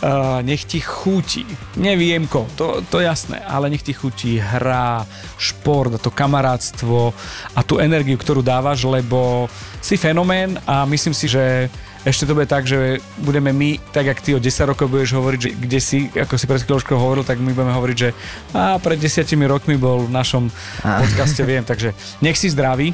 Uh, 0.02 0.42
nech 0.42 0.66
ti 0.66 0.82
chutí. 0.82 1.46
Neviemko, 1.78 2.50
to, 2.58 2.82
to 2.90 2.98
jasné, 2.98 3.38
ale 3.38 3.70
nech 3.70 3.86
ti 3.86 3.94
chutí 3.94 4.34
hra, 4.34 5.06
šport, 5.38 5.94
a 5.94 5.98
to 6.02 6.10
kamarátstvo 6.10 7.14
a 7.54 7.60
tú 7.62 7.78
energiu, 7.78 8.18
ktorú 8.18 8.42
dávaš, 8.42 8.82
lebo 8.82 9.46
si 9.78 9.94
fenomén 9.94 10.58
a 10.66 10.82
myslím 10.90 11.14
si, 11.14 11.30
že 11.30 11.70
ešte 12.02 12.26
to 12.26 12.34
bude 12.34 12.50
tak, 12.50 12.66
že 12.66 12.98
budeme 13.22 13.54
my, 13.54 13.78
tak 13.94 14.10
jak 14.10 14.18
ty 14.18 14.34
o 14.34 14.42
10 14.42 14.70
rokov 14.74 14.90
budeš 14.90 15.14
hovoriť, 15.14 15.38
že 15.38 15.50
kde 15.54 15.78
si, 15.78 15.98
ako 16.10 16.34
si 16.34 16.46
pred 16.50 16.62
chvíľočkou 16.66 16.98
hovoril, 16.98 17.22
tak 17.22 17.38
my 17.38 17.54
budeme 17.54 17.74
hovoriť, 17.74 17.96
že 17.96 18.10
a 18.54 18.82
pred 18.82 18.98
desiatimi 18.98 19.46
rokmi 19.46 19.78
bol 19.78 20.06
v 20.06 20.10
našom 20.10 20.50
podcaste, 20.82 21.42
viem, 21.46 21.62
takže 21.62 21.94
nech 22.18 22.34
si 22.34 22.50
zdravý, 22.50 22.90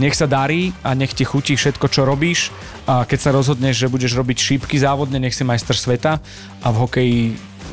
nech 0.00 0.16
sa 0.16 0.24
darí 0.24 0.72
a 0.80 0.96
nech 0.96 1.12
ti 1.12 1.28
chutí 1.28 1.52
všetko, 1.60 1.86
čo 1.92 2.08
robíš. 2.08 2.48
A 2.88 3.04
keď 3.04 3.18
sa 3.20 3.30
rozhodneš, 3.36 3.76
že 3.76 3.92
budeš 3.92 4.16
robiť 4.16 4.36
šípky 4.40 4.80
závodne, 4.80 5.20
nech 5.20 5.36
si 5.36 5.44
majster 5.44 5.76
sveta 5.76 6.16
a 6.64 6.66
v 6.72 6.76
hokeji 6.80 7.18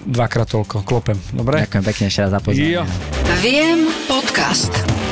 dvakrát 0.03 0.51
toľko. 0.51 0.83
Klopem. 0.83 1.15
Dobre? 1.31 1.63
Ďakujem 1.63 1.85
pekne 1.87 2.05
ešte 2.11 2.21
raz 2.27 2.31
za 2.35 2.39
pozornosť. 2.43 2.91
Viem 3.39 3.87
podcast. 4.11 5.06